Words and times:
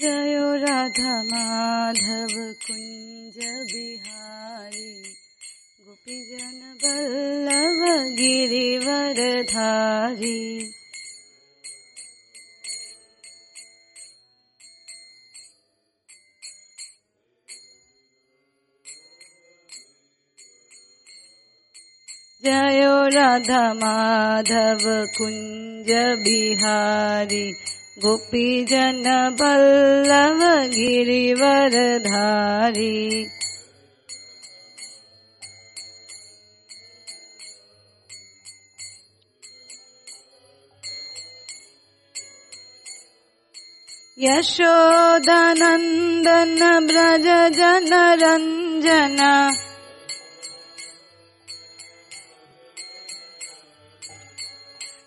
जयो 0.00 0.54
राधा 0.54 1.22
माधव 1.22 2.34
कुञ्ज 2.34 3.44
बिहारी। 3.44 5.14
गोपीजन 5.80 6.78
वल्लभ 6.84 8.12
गिरिवरधारी। 8.12 10.72
जयो 22.44 23.08
राधा 23.08 23.74
माधव 23.74 25.06
कुञ्ज 25.18 26.22
बिहारी 26.22 27.52
गोपीजन 28.04 29.04
पल्लव 29.40 30.40
गिरिवरधारी 30.74 32.08
यशोदनन्दन 45.24 46.60
ब्रज 46.88 47.26
जनरञ्जना 47.58 49.32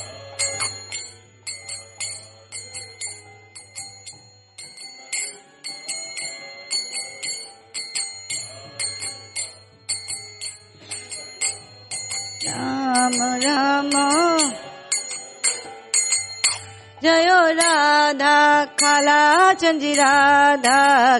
राम 13.01 13.21
राम 13.43 13.89
जयो 17.03 17.37
राधा 17.59 18.35
खाला 18.81 19.21
चंजी 19.61 19.93
राधा 19.99 20.77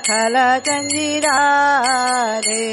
खाला 0.07 0.43
चंजी 0.67 1.07
रे 1.25 2.65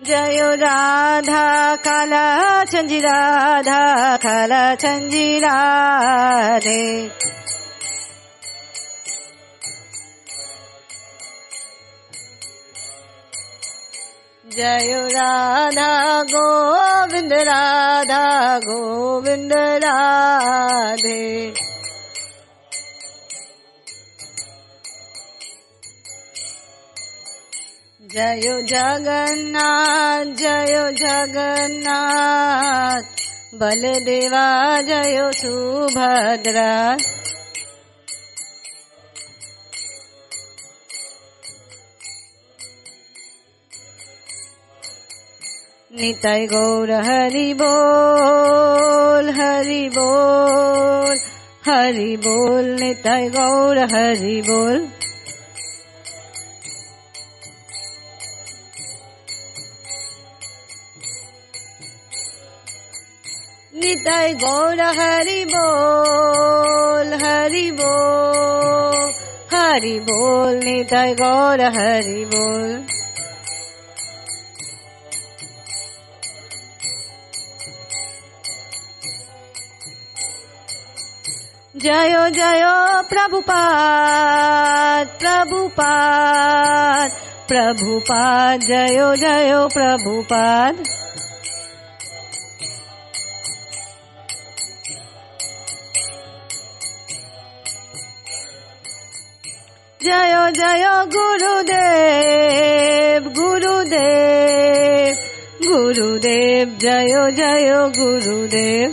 जयो 0.00 0.50
राधा 0.64 1.44
खाला 1.84 2.24
चंजी 2.72 3.00
राधा 3.04 3.82
खाला 4.24 4.64
चंजी 4.84 5.28
रे 5.44 6.80
जय 14.60 15.08
राधा 15.12 16.22
गोविंद 16.22 17.32
राधा 17.32 18.58
गोविंद 18.58 19.52
राधे। 19.84 21.52
जय 28.14 28.62
जगन्नाथ 28.72 30.24
जय 30.24 30.92
जगन्नाथ 30.96 33.02
बलदेवा 33.54 34.82
जय 34.82 35.30
सुभद्रा 35.36 36.96
निताय 45.99 46.45
गौर 46.51 46.91
हरि 47.07 47.53
बोल 47.61 49.29
हरि 49.39 49.83
बोल 49.97 51.17
हरि 51.67 52.15
बोल 52.25 52.65
निताय 52.81 53.29
गौर 53.35 53.79
हरि 53.93 54.41
बोल 54.49 54.87
निताय 63.73 64.33
गौर 64.43 64.81
हरि 64.97 65.43
बोल 65.53 67.13
हरि 67.23 67.69
बोल 67.79 69.09
हरि 69.53 69.99
बोल 70.09 70.59
निताय 70.65 71.13
गौर 71.21 71.61
हरि 71.77 72.23
बोल 72.33 72.71
জয় 81.80 82.16
জয় 82.30 82.64
প্রভুপাদ 83.10 85.04
প্রভুপাদ 85.20 87.08
প্রভুপাদ 87.48 88.56
জয় 88.64 89.00
জয় 89.16 89.52
প্রভুপাদ 89.68 90.74
জয় 100.00 100.36
জয় 100.52 100.86
গুরুদেব 101.14 102.52
গুরুদেব 103.38 105.12
গুরুদেব 105.68 106.66
জয় 106.80 107.14
জয় 107.32 107.70
গুরুদেব 107.94 108.90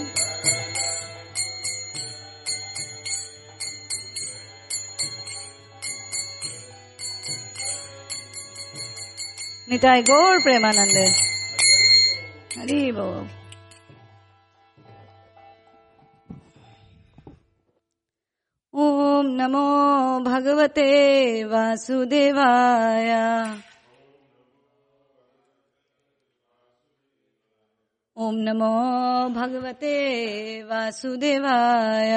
निताय 9.77 10.01
गौर 10.01 10.39
प्रेमानंद। 10.43 10.95
हरि 12.57 12.79
बोल 12.91 13.25
ॐ 18.73 19.27
नमो 19.37 19.65
भगवते 20.25 20.89
वासुदेवाय। 21.43 23.11
ओम 28.17 28.35
नमो 28.49 28.75
भगवते 29.39 29.97
वासुदेवाय। 30.63 32.13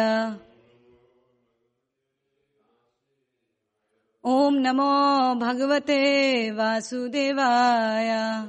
ॐ 4.25 4.55
नमो 4.55 5.35
भगवते 5.35 6.51
वासुदेवाय। 6.51 8.47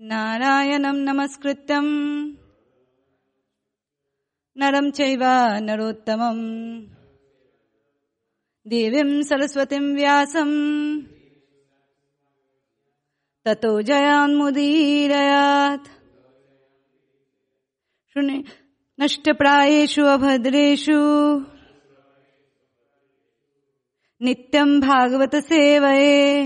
नारायणं 0.00 0.96
नमस्कृत्यम् 0.96 2.34
नरं 4.56 4.90
चैव 4.90 5.20
नरोत्तमम्। 5.58 6.86
देवीं 8.68 9.22
सरस्वतीं 9.22 9.94
व्यासम्। 9.94 11.02
ततो 13.44 13.82
जयान्मुदीरयात्। 13.82 15.88
शृणु 18.12 18.65
नष्टप्रायेषु 19.00 20.04
अभद्रेषु। 20.04 20.96
नित्यं 24.22 24.80
भागवतसेवये। 24.80 26.44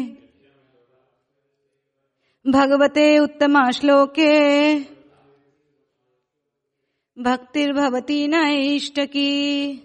भगवते 2.46 3.18
उत्तमाश्लोके। 3.18 4.78
भक्तिर्भवती 7.22 8.26
नैष्टकी। 8.28 9.76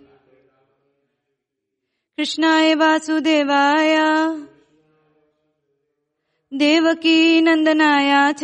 कृष्णाय 2.17 2.75
वासुदेवाय। 2.75 3.97
देवकी 6.53 7.41
नन्दनाय 7.41 8.33
च। 8.33 8.43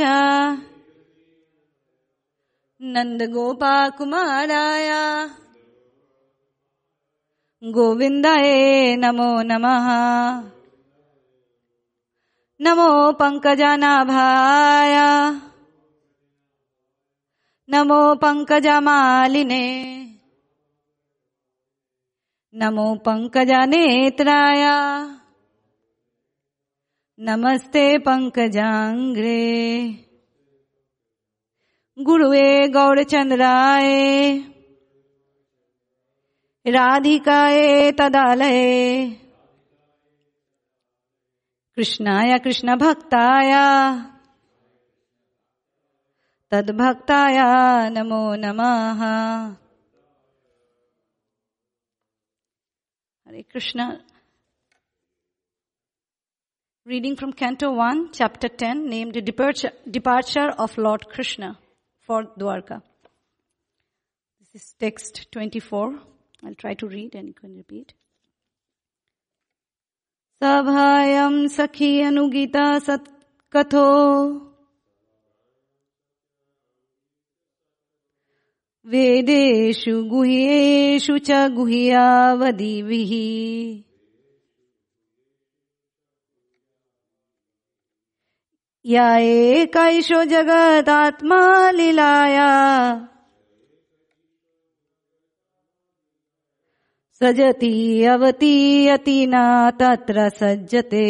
नन्दगोपाकुमाराय 2.84 4.90
गोविन्दाय 7.64 8.96
नमो 8.96 9.42
नमः। 9.42 9.88
नमो 12.62 13.12
पङ्कजनाभाय। 13.12 14.96
नमो 17.70 18.16
पङ्कजमालिने। 18.16 19.96
नमो 22.56 22.96
पङ्कजनेत्राय। 22.96 24.64
नमस्ते 27.20 27.98
पङ्कजाङ्ग्रे। 27.98 30.11
गुरुए 32.04 32.68
गौरचंद 32.68 33.34
राय 33.34 33.90
राधिकाए 36.66 37.92
तदालय। 37.92 38.58
कृष्णाया 41.78 42.38
कृष्ण 42.38 42.76
भक्ताया 42.78 43.66
तद्भक्ताया 46.52 47.50
नमो 47.90 48.24
नमः। 48.36 49.02
Hare 53.26 53.42
Krishna. 53.44 53.90
Reading 56.88 57.16
from 57.18 57.32
canto 57.32 57.72
one 57.72 58.06
chapter 58.14 58.48
ten 58.60 58.88
named 58.90 59.18
departure 59.88 60.50
of 60.60 60.80
lord 60.82 61.04
Krishna 61.12 61.54
for 62.01 62.25
Dwarka. 62.39 62.83
This 64.41 64.63
is 64.63 64.75
text 64.79 65.31
24. 65.33 65.99
I'll 66.45 66.55
try 66.55 66.75
to 66.75 66.89
read 66.89 67.15
and 67.15 67.29
you 67.29 67.35
can 67.35 67.57
repeat. 67.57 67.95
सभायं 70.43 71.37
सखी 71.49 71.89
अनुगीता 72.07 72.67
सत्कथो 72.87 73.87
वेदेषु 78.93 79.95
गुह्येषु 80.11 81.17
च 81.29 81.39
गुह्यावदिभिः 81.57 83.13
या 88.86 89.18
एकैषो 89.18 90.24
जगदात्मा 90.24 91.72
लीलाया। 91.72 92.50
सजति 97.24 98.04
अवति 98.06 98.88
अतिना 98.88 99.72
तत्र 99.72 100.30
सज्जते। 100.30 101.08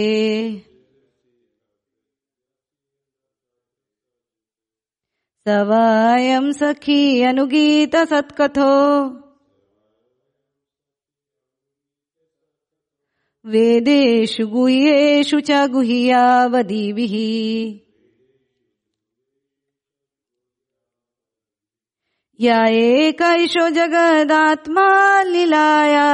स 5.47 5.49
वायं 5.49 6.51
सखी 6.51 7.23
अनुगीत 7.23 7.95
सत्कथो। 7.95 8.71
वेदेषु 13.45 14.47
गुह्येषु 14.47 15.39
च 15.39 15.51
गुह्यावदिभिः 15.51 17.15
या 22.39 22.65
एकैषो 22.65 23.69
जगदात्मा 23.69 24.87
लीलाया। 25.23 26.07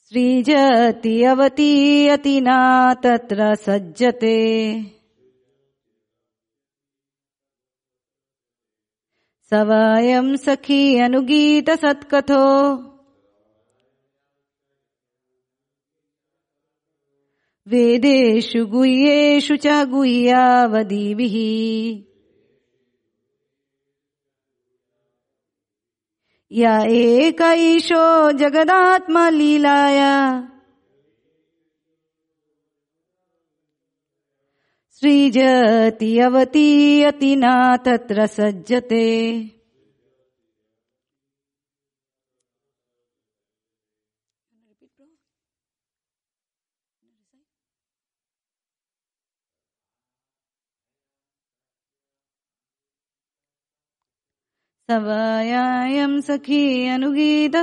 सृजति 0.00 1.22
अवति 1.24 2.08
अतिना 2.08 2.94
तत्र 2.94 3.54
सज्जते। 3.54 4.36
सवायं 9.50 10.36
सखी 10.36 10.82
अनुगीत 11.00 11.70
सत्कथो। 11.82 12.46
वेदेषु 17.66 18.64
गुह्येषु 18.72 19.56
च 19.56 19.76
गुह्यावदिभिः 19.92 21.36
या 26.52 26.74
एक 26.98 27.42
ईशो 27.68 28.04
जगदात्मा 28.42 29.28
लीलाया 29.28 30.12
सृजति 35.00 36.18
न 37.36 37.76
तत्र 37.84 38.26
सज्जते। 38.26 39.06
सवायायं 54.90 56.20
सखी 56.20 56.88
अनुगीत 56.88 57.56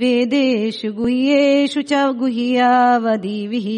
वेदेषु 0.00 0.92
गुह्येषु 0.92 1.82
च 1.82 2.00
गुह्यावदीभिः 2.18 3.68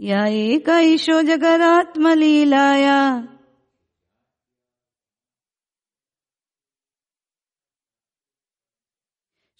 य 0.00 0.26
एक 0.38 0.68
ईशो 0.68 1.22
जगदात्मलीलाया। 1.28 2.98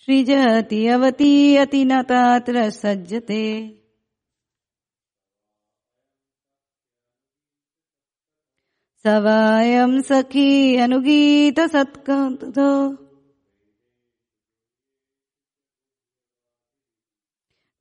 सृजति 0.06 0.86
अवतीयति 0.88 1.84
न 1.84 2.02
सज्जते। 2.70 3.77
सवायं 9.04 10.00
सखी 10.08 10.76
अनुगीत 10.84 11.60
सत्कथो 11.74 12.70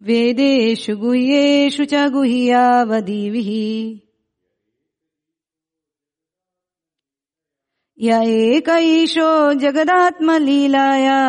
वेदेषु 0.07 0.95
गुह्येषु 0.97 1.85
च 1.91 2.07
गुह्यावदीभिः 2.17 3.49
य 7.99 8.21
एक 8.31 8.69
ईशो 8.69 9.29
जगदात्मलीलाया। 9.61 11.19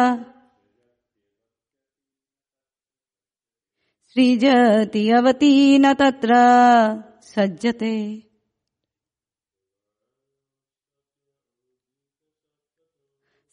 सृजति 4.14 5.08
अवती 5.18 5.78
न 5.78 5.94
तत्र 5.94 6.34
सज्जते। 7.34 8.27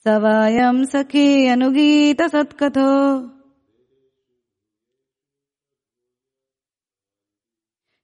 सवायं 0.07 0.83
सखी 0.85 1.29
अनुगीत 1.51 2.21
सत्कथो। 2.33 2.89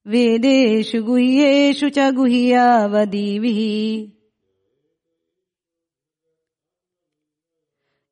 वेदेषु 0.05 1.01
गुह्येषु 1.09 1.89
च 1.97 2.09
गुह्यावदीभिः 2.15 3.59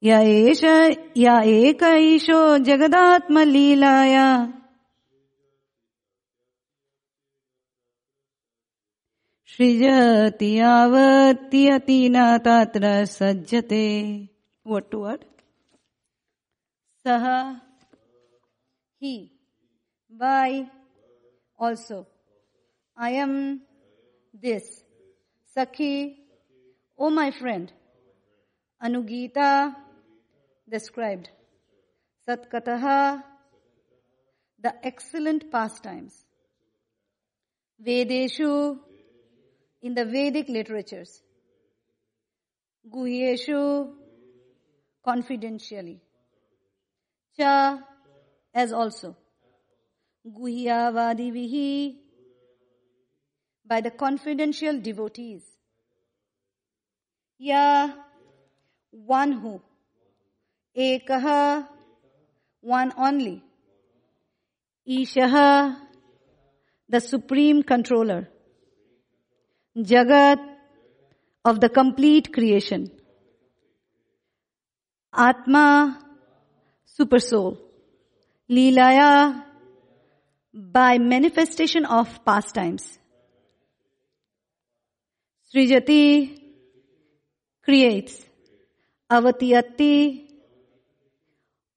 य 0.03 0.19
एष 0.35 0.61
य 1.17 1.39
एक 1.55 1.83
ईशो 1.83 2.41
जगदात्मलीलाया 2.69 4.27
सृजति 9.59 10.49
यावत्यति 10.59 11.97
न 12.09 12.17
तत्र 12.45 12.91
सज्जते। 13.05 13.87
वट 14.65 14.89
टू 14.91 14.99
वट 15.05 15.23
सह, 17.05 17.25
he 19.01 19.13
by 20.11 20.55
also 21.59 21.99
I 22.97 23.15
am 23.15 23.35
this 24.33 24.71
सखी, 25.55 25.93
ओ 26.99 27.09
माई 27.09 27.31
फ्रेंड 27.31 27.69
अनुगीता 28.81 29.51
डिस्क्राइब्ड 30.67 31.27
सत्कतः 32.27 32.85
द 34.63 34.79
एक्सलेंट 34.85 35.51
पास 35.51 35.81
टाइम्स 35.83 36.25
वेदेशु 37.79 38.51
in 39.81 39.93
the 39.93 40.05
Vedic 40.05 40.49
literatures. 40.49 41.21
Guhyeshu 42.89 43.93
confidentially. 45.03 46.01
Cha 47.37 47.79
as 48.53 48.73
also. 48.73 49.15
Guhyavadivihi 50.27 51.95
by 53.65 53.81
the 53.81 53.91
confidential 53.91 54.79
devotees. 54.79 55.43
Ya 57.37 57.89
one 58.91 59.31
who. 59.31 59.61
Ekaha 60.75 61.67
one 62.61 62.93
only. 62.97 63.43
Ishaha 64.87 65.77
the 66.89 66.99
supreme 66.99 67.63
controller 67.63 68.27
Jagat 69.85 70.39
of 71.45 71.59
the 71.59 71.69
complete 71.69 72.33
creation. 72.33 72.91
Atma 75.13 75.99
super 76.85 77.19
soul. 77.19 77.57
Leelaya 78.49 79.43
by 80.53 80.97
manifestation 80.97 81.85
of 81.85 82.23
pastimes 82.25 82.99
Srijati 85.53 86.39
creates. 87.63 88.23
Avatiyati 89.11 90.27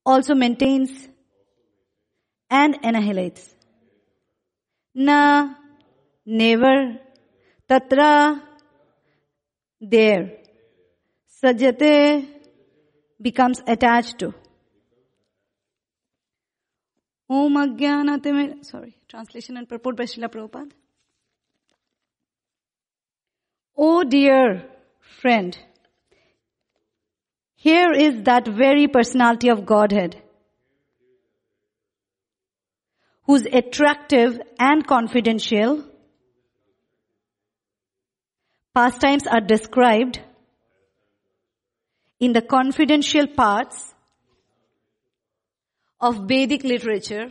also 0.05 0.35
maintains 0.35 1.09
and 2.51 2.79
annihilates. 2.83 3.55
Na, 4.95 5.55
never, 6.27 7.01
tatra, 7.73 8.41
there. 9.81 10.39
Sajate 11.43 12.29
becomes 13.21 13.61
attached 13.67 14.19
to. 14.19 14.35
Om 17.29 17.57
Ajnanatime, 17.57 18.65
sorry, 18.65 18.97
translation 19.09 19.57
and 19.57 19.69
purport 19.69 19.97
by 19.97 20.05
Srila 20.05 20.29
Prabhupada. 20.29 20.73
Oh 23.77 24.05
dear 24.05 24.69
friend, 25.21 25.57
here 27.55 27.93
is 27.93 28.25
that 28.25 28.47
very 28.47 28.87
personality 28.87 29.49
of 29.49 29.65
Godhead 29.65 30.21
who's 33.25 33.47
attractive 33.47 34.39
and 34.59 34.87
confidential. 34.87 35.85
Pastimes 38.75 39.27
are 39.27 39.41
described 39.43 40.19
in 42.19 42.33
the 42.33 42.41
confidential 42.41 43.27
parts 43.27 43.95
of 46.01 46.27
Vedic 46.27 46.65
literature 46.65 47.31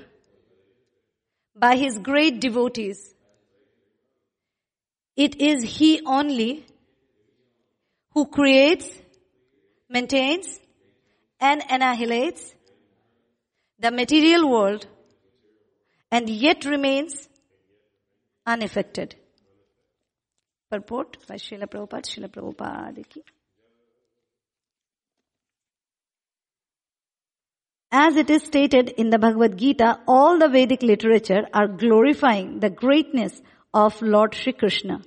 by 1.55 1.77
his 1.77 1.97
great 1.97 2.39
devotees. 2.39 3.13
It 5.15 5.41
is 5.41 5.63
he 5.63 6.01
only 6.05 6.65
who 8.11 8.27
creates 8.27 8.87
maintains 9.89 10.59
and 11.39 11.63
annihilates 11.69 12.53
the 13.79 13.89
material 13.89 14.47
world 14.47 14.85
and 16.11 16.29
yet 16.29 16.65
remains 16.65 17.27
unaffected. 18.45 19.15
Purport 20.71 21.17
by 21.27 21.35
Srila 21.35 21.67
Prabhupada, 21.67 22.03
Srila 22.09 22.29
Prabhupada. 22.29 23.03
As 27.91 28.15
it 28.15 28.29
is 28.29 28.43
stated 28.43 28.87
in 28.87 29.09
the 29.09 29.19
Bhagavad 29.19 29.57
Gita, 29.57 29.99
all 30.07 30.39
the 30.39 30.47
Vedic 30.47 30.81
literature 30.81 31.45
are 31.53 31.67
glorifying 31.67 32.61
the 32.61 32.69
greatness 32.69 33.41
of 33.73 34.01
Lord 34.01 34.33
Sri 34.33 34.53
Krishna. 34.53 35.01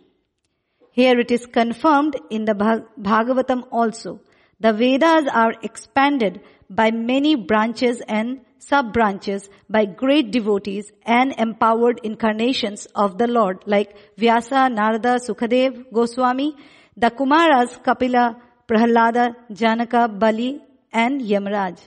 Here 0.92 1.18
it 1.18 1.30
is 1.30 1.46
confirmed 1.46 2.16
in 2.28 2.44
the 2.44 2.54
Bhag- 2.54 2.86
Bhagavatam 3.00 3.66
also. 3.72 4.20
The 4.60 4.74
Vedas 4.74 5.26
are 5.32 5.54
expanded 5.62 6.42
by 6.68 6.90
many 6.90 7.36
branches 7.36 8.02
and 8.06 8.42
sub-branches 8.68 9.48
by 9.68 9.84
great 9.84 10.30
devotees 10.30 10.90
and 11.04 11.34
empowered 11.38 12.00
incarnations 12.02 12.86
of 12.94 13.18
the 13.18 13.26
Lord 13.26 13.58
like 13.66 13.96
Vyasa, 14.16 14.68
Narada, 14.68 15.18
Sukadev, 15.26 15.92
Goswami, 15.92 16.56
the 16.96 17.10
Kumaras, 17.10 17.82
Kapila, 17.82 18.36
Prahlada, 18.68 19.34
Janaka, 19.52 20.08
Bali 20.08 20.62
and 20.92 21.20
Yamraj. 21.20 21.78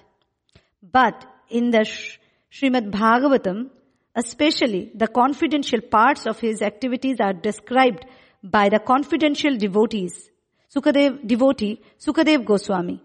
But 0.84 1.26
in 1.50 1.72
the 1.72 1.84
Sh- 1.86 2.20
Srimad 2.52 2.92
Bhagavatam, 2.92 3.70
especially 4.16 4.92
the 4.94 5.08
confidential 5.08 5.82
parts 5.82 6.26
of 6.26 6.40
his 6.40 6.62
activities 6.62 7.18
are 7.20 7.34
described 7.34 8.06
by 8.44 8.70
the 8.70 8.80
confidential 8.80 9.58
devotees, 9.58 10.30
Sukadev 10.76 11.26
devotee, 11.26 11.82
Sukadev 12.00 12.46
Goswami. 12.46 13.02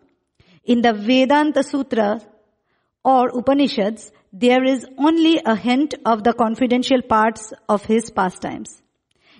In 0.64 0.80
the 0.82 0.92
Vedanta 0.92 1.62
Sutra 1.62 2.20
or 3.04 3.28
Upanishads, 3.28 4.12
there 4.32 4.64
is 4.64 4.86
only 4.98 5.40
a 5.44 5.56
hint 5.56 5.94
of 6.06 6.24
the 6.24 6.32
confidential 6.32 7.02
parts 7.02 7.52
of 7.68 7.84
his 7.84 8.10
pastimes. 8.10 8.82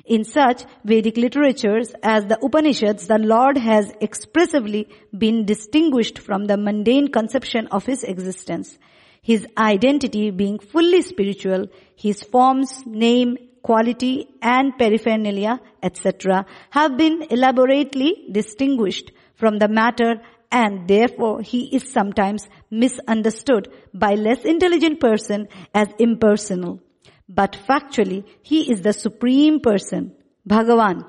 In 0.04 0.25
such 0.25 0.64
Vedic 0.85 1.16
literatures 1.16 1.92
as 2.02 2.26
the 2.26 2.38
Upanishads, 2.42 3.07
the 3.07 3.19
Lord 3.19 3.57
has 3.57 3.92
expressively 4.00 4.88
been 5.16 5.47
distinguished 5.47 6.19
from 6.19 6.47
the 6.47 6.57
mundane 6.57 7.09
conception 7.09 7.69
of 7.69 7.87
his 7.87 8.02
existence. 8.02 8.78
His 9.23 9.47
identity 9.57 10.31
being 10.31 10.59
fully 10.59 11.02
spiritual, 11.02 11.66
his 11.95 12.23
forms, 12.25 12.85
name, 12.85 13.37
quality 13.62 14.26
and 14.42 14.76
paraphernalia, 14.76 15.61
etc. 15.81 16.47
have 16.71 16.97
been 16.97 17.23
elaborately 17.31 18.26
distinguished 18.33 19.12
from 19.37 19.59
the 19.59 19.69
matter 19.69 20.21
and 20.50 20.88
therefore 20.88 21.40
he 21.40 21.75
is 21.75 21.90
sometimes 21.90 22.49
misunderstood 22.73 23.69
by 23.95 24.14
less 24.14 24.45
intelligent 24.45 24.99
person 24.99 25.47
as 25.75 25.88
impersonal. 25.99 26.81
But 27.29 27.57
factually, 27.69 28.25
he 28.43 28.73
is 28.73 28.81
the 28.81 28.93
supreme 28.93 29.61
person, 29.61 30.17
Bhagavan, 30.49 31.05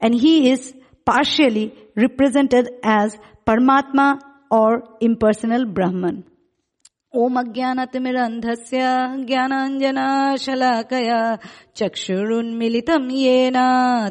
and 0.00 0.14
he 0.14 0.50
is 0.50 0.74
partially 1.06 1.72
represented 1.94 2.68
as 2.82 3.16
Paramatma 3.46 4.20
or 4.50 4.82
impersonal 5.00 5.64
Brahman. 5.64 6.24
ॐ 7.16 7.36
अज्ञानतिमिरन्धस्य 7.36 8.78
ज्ञानाञ्जनाशलाकया 9.26 11.38
चक्षुरुन्मिलितम् 11.76 13.10
येन। 13.10 13.54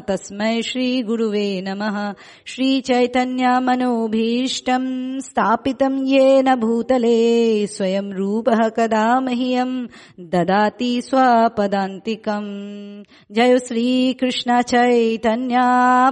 तस्मै 0.08 0.62
श्रीगुरुवे 0.62 1.64
नमः। 1.68 2.14
श्रीचैतन्यमनोभीष्टम् 2.46 5.20
स्थापितम् 5.20 6.06
येन 6.06 6.54
भूतले। 6.54 7.66
स्वयं 7.66 8.12
रूपः 8.12 8.68
कदा 8.68 9.20
मह्यम् 9.20 9.86
ददाति 10.20 11.02
स्वपदान्तिकम्। 11.02 13.04
जय 13.32 13.58
श्रीकृष्ण 13.58 14.62
चैतन्य 14.62 15.56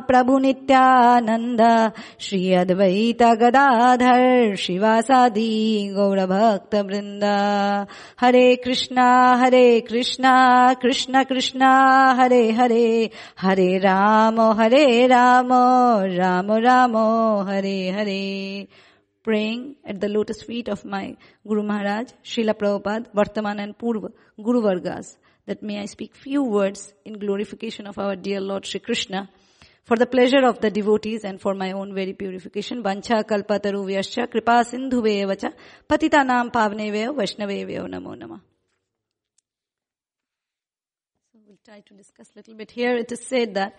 प्रभुनित्यानन्द 0.08 1.92
श्री 2.20 2.52
अद्वैत 2.52 3.22
गदाधर 3.22 4.54
शिवासादि 4.54 5.94
गौरभक्त 5.96 6.83
वृन्द 6.83 7.23
हरे 8.21 8.55
कृष्णा 8.55 9.07
हरे 9.43 9.79
कृष्णा 9.89 10.33
कृष्ण 10.81 11.23
कृष्णा 11.23 11.71
हरे 12.19 12.51
हरे 12.51 13.09
हरे 13.41 13.77
राम 13.77 14.41
हरे 14.59 15.07
Ram 15.07 15.53
Ram 16.17 16.51
Ram 16.51 16.97
Hare 17.49 17.89
Hare 17.89 18.67
praying 19.23 19.75
at 19.85 19.99
the 19.99 20.07
lotus 20.07 20.41
feet 20.41 20.69
of 20.69 20.83
my 20.85 21.15
Guru 21.47 21.61
Maharaj, 21.61 22.07
Srila 22.23 22.53
Prabhupada, 22.53 23.11
Vartaman 23.13 23.61
and 23.61 23.77
Purva, 23.77 24.11
Guru 24.41 24.61
Vargas, 24.61 25.17
that 25.45 25.61
may 25.61 25.79
I 25.79 25.85
speak 25.85 26.15
few 26.15 26.43
words 26.43 26.93
in 27.05 27.19
glorification 27.19 27.85
of 27.85 27.99
our 27.99 28.15
dear 28.15 28.41
Lord 28.41 28.65
Shri 28.65 28.79
Krishna, 28.79 29.29
for 29.84 29.96
the 29.96 30.06
pleasure 30.06 30.44
of 30.44 30.60
the 30.60 30.70
devotees 30.70 31.24
and 31.24 31.40
for 31.40 31.54
my 31.54 31.72
own 31.72 31.94
very 31.94 32.12
purification. 32.12 32.82
Vancha 32.82 33.22
kalpataru 33.24 33.84
vyascha 33.84 34.30
kripa 34.30 34.64
sindhu 34.64 35.02
vacha 35.02 35.52
patita 35.88 36.24
nam 36.26 36.50
pavne 36.50 36.90
veyo 36.90 37.14
vaishnave 37.14 37.88
namo 37.88 38.18
nama. 38.18 38.40
So 41.32 41.38
we'll 41.46 41.58
try 41.64 41.80
to 41.80 41.94
discuss 41.94 42.30
a 42.34 42.38
little 42.38 42.54
bit 42.54 42.70
here. 42.70 42.96
It 42.96 43.12
is 43.12 43.26
said 43.26 43.54
that 43.54 43.76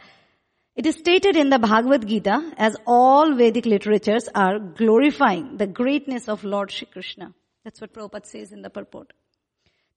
it 0.75 0.85
is 0.85 0.95
stated 0.95 1.37
in 1.37 1.49
the 1.49 1.57
Bhagavad 1.57 2.05
Gita 2.05 2.51
as 2.57 2.75
all 2.85 3.33
Vedic 3.33 3.65
literatures 3.65 4.27
are 4.35 4.59
glorifying 4.59 5.55
the 5.55 5.67
greatness 5.67 6.27
of 6.27 6.43
Lord 6.43 6.69
Shri 6.69 6.87
Krishna. 6.87 7.33
That's 7.63 7.79
what 7.79 7.93
Prabhupada 7.93 8.25
says 8.25 8.51
in 8.51 8.61
the 8.61 8.69
purport. 8.69 9.13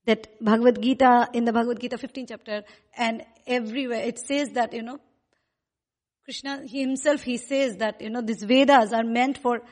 That 0.05 0.27
Bhagavad 0.41 0.81
Gita, 0.81 1.27
in 1.33 1.43
the 1.43 1.51
Bhagavad 1.51 1.81
Gita 1.81 1.97
15th 1.97 2.29
chapter 2.29 2.63
and 2.97 3.25
everywhere, 3.45 4.03
it 4.03 4.19
says 4.19 4.51
that, 4.51 4.71
you 4.71 4.81
know, 4.81 4.99
Krishna 6.29 6.61
himself, 6.67 7.23
he 7.23 7.37
says 7.37 7.77
that, 7.77 8.01
you 8.01 8.11
know, 8.11 8.21
these 8.21 8.43
Vedas 8.43 8.93
are 8.93 9.03
meant 9.03 9.39
for 9.39 9.63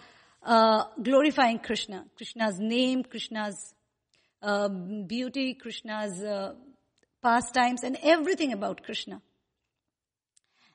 uh, 0.41 0.85
glorifying 0.99 1.59
Krishna. 1.59 2.05
Krishna's 2.15 2.59
name, 2.59 3.03
Krishna's 3.03 3.75
uh, 4.41 4.67
beauty, 4.67 5.53
Krishna's 5.53 6.19
uh, 6.19 6.55
pastimes 7.21 7.83
and 7.83 7.95
everything 8.01 8.53
about 8.53 8.83
Krishna. 8.83 9.21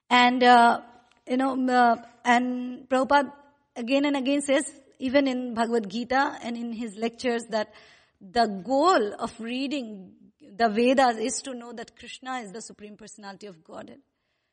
And, 0.09 0.45
uh, 0.45 0.83
you 1.27 1.37
know, 1.37 1.55
uh, 1.69 1.97
and 2.25 2.89
Prabhupada 2.89 3.33
again 3.75 4.05
and 4.05 4.17
again 4.17 4.41
says, 4.43 4.73
even 5.01 5.27
in 5.27 5.53
Bhagavad 5.55 5.91
Gita 5.91 6.39
and 6.45 6.57
in 6.57 6.73
his 6.73 6.95
lectures 6.95 7.43
that 7.51 7.75
the 8.21 8.47
goal 8.47 9.15
of 9.19 9.33
reading 9.41 10.13
the 10.57 10.69
Vedas 10.69 11.19
is 11.19 11.43
to 11.43 11.55
know 11.55 11.73
that 11.73 11.99
Krishna 11.99 12.35
is 12.35 12.53
the 12.53 12.63
Supreme 12.63 12.97
Personality 12.97 13.49
of 13.49 13.65
Godhead. 13.65 13.99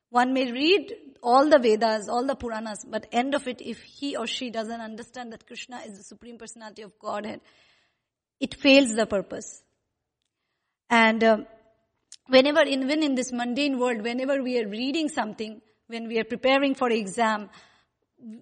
One 0.09 0.33
may 0.33 0.51
read 0.51 0.93
all 1.21 1.49
the 1.49 1.59
Vedas, 1.59 2.09
all 2.09 2.25
the 2.25 2.35
Puranas, 2.35 2.85
but 2.87 3.07
end 3.11 3.35
of 3.35 3.47
it, 3.47 3.61
if 3.61 3.81
he 3.81 4.15
or 4.15 4.25
she 4.25 4.49
doesn't 4.49 4.81
understand 4.81 5.33
that 5.33 5.45
Krishna 5.45 5.81
is 5.85 5.97
the 5.97 6.03
Supreme 6.03 6.37
Personality 6.37 6.81
of 6.81 6.97
Godhead, 6.97 7.41
it 8.39 8.55
fails 8.55 8.95
the 8.95 9.05
purpose. 9.05 9.61
And 10.89 11.23
uh, 11.23 11.37
whenever, 12.27 12.63
even 12.63 13.03
in 13.03 13.15
this 13.15 13.31
mundane 13.31 13.77
world, 13.77 14.01
whenever 14.01 14.41
we 14.41 14.59
are 14.59 14.67
reading 14.67 15.09
something, 15.09 15.61
when 15.87 16.07
we 16.07 16.19
are 16.19 16.23
preparing 16.23 16.73
for 16.73 16.89
exam, 16.89 17.49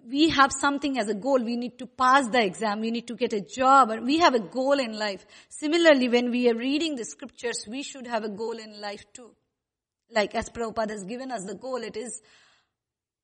we 0.09 0.29
have 0.29 0.51
something 0.51 0.97
as 0.97 1.07
a 1.07 1.13
goal. 1.13 1.39
We 1.43 1.55
need 1.55 1.77
to 1.79 1.85
pass 1.85 2.27
the 2.29 2.43
exam. 2.43 2.79
We 2.79 2.91
need 2.91 3.07
to 3.07 3.15
get 3.15 3.33
a 3.33 3.41
job. 3.41 3.91
We 4.01 4.19
have 4.19 4.33
a 4.33 4.39
goal 4.39 4.79
in 4.79 4.97
life. 4.97 5.25
Similarly, 5.49 6.09
when 6.09 6.31
we 6.31 6.49
are 6.49 6.55
reading 6.55 6.95
the 6.95 7.05
scriptures, 7.05 7.65
we 7.67 7.83
should 7.83 8.07
have 8.07 8.23
a 8.23 8.29
goal 8.29 8.57
in 8.57 8.79
life 8.81 9.05
too. 9.13 9.31
Like 10.09 10.35
as 10.35 10.49
Prabhupada 10.49 10.91
has 10.91 11.03
given 11.03 11.31
us 11.31 11.43
the 11.43 11.55
goal, 11.55 11.77
it 11.77 11.97
is 11.97 12.21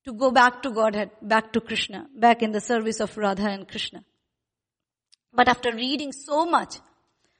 to 0.05 0.13
go 0.13 0.31
back 0.31 0.61
to 0.63 0.71
Godhead, 0.71 1.11
back 1.21 1.53
to 1.53 1.61
Krishna, 1.61 2.07
back 2.15 2.41
in 2.41 2.51
the 2.51 2.59
service 2.61 2.99
of 2.99 3.15
Radha 3.17 3.47
and 3.47 3.67
Krishna. 3.67 4.03
But 5.33 5.47
after 5.47 5.71
reading 5.71 6.11
so 6.11 6.45
much 6.45 6.75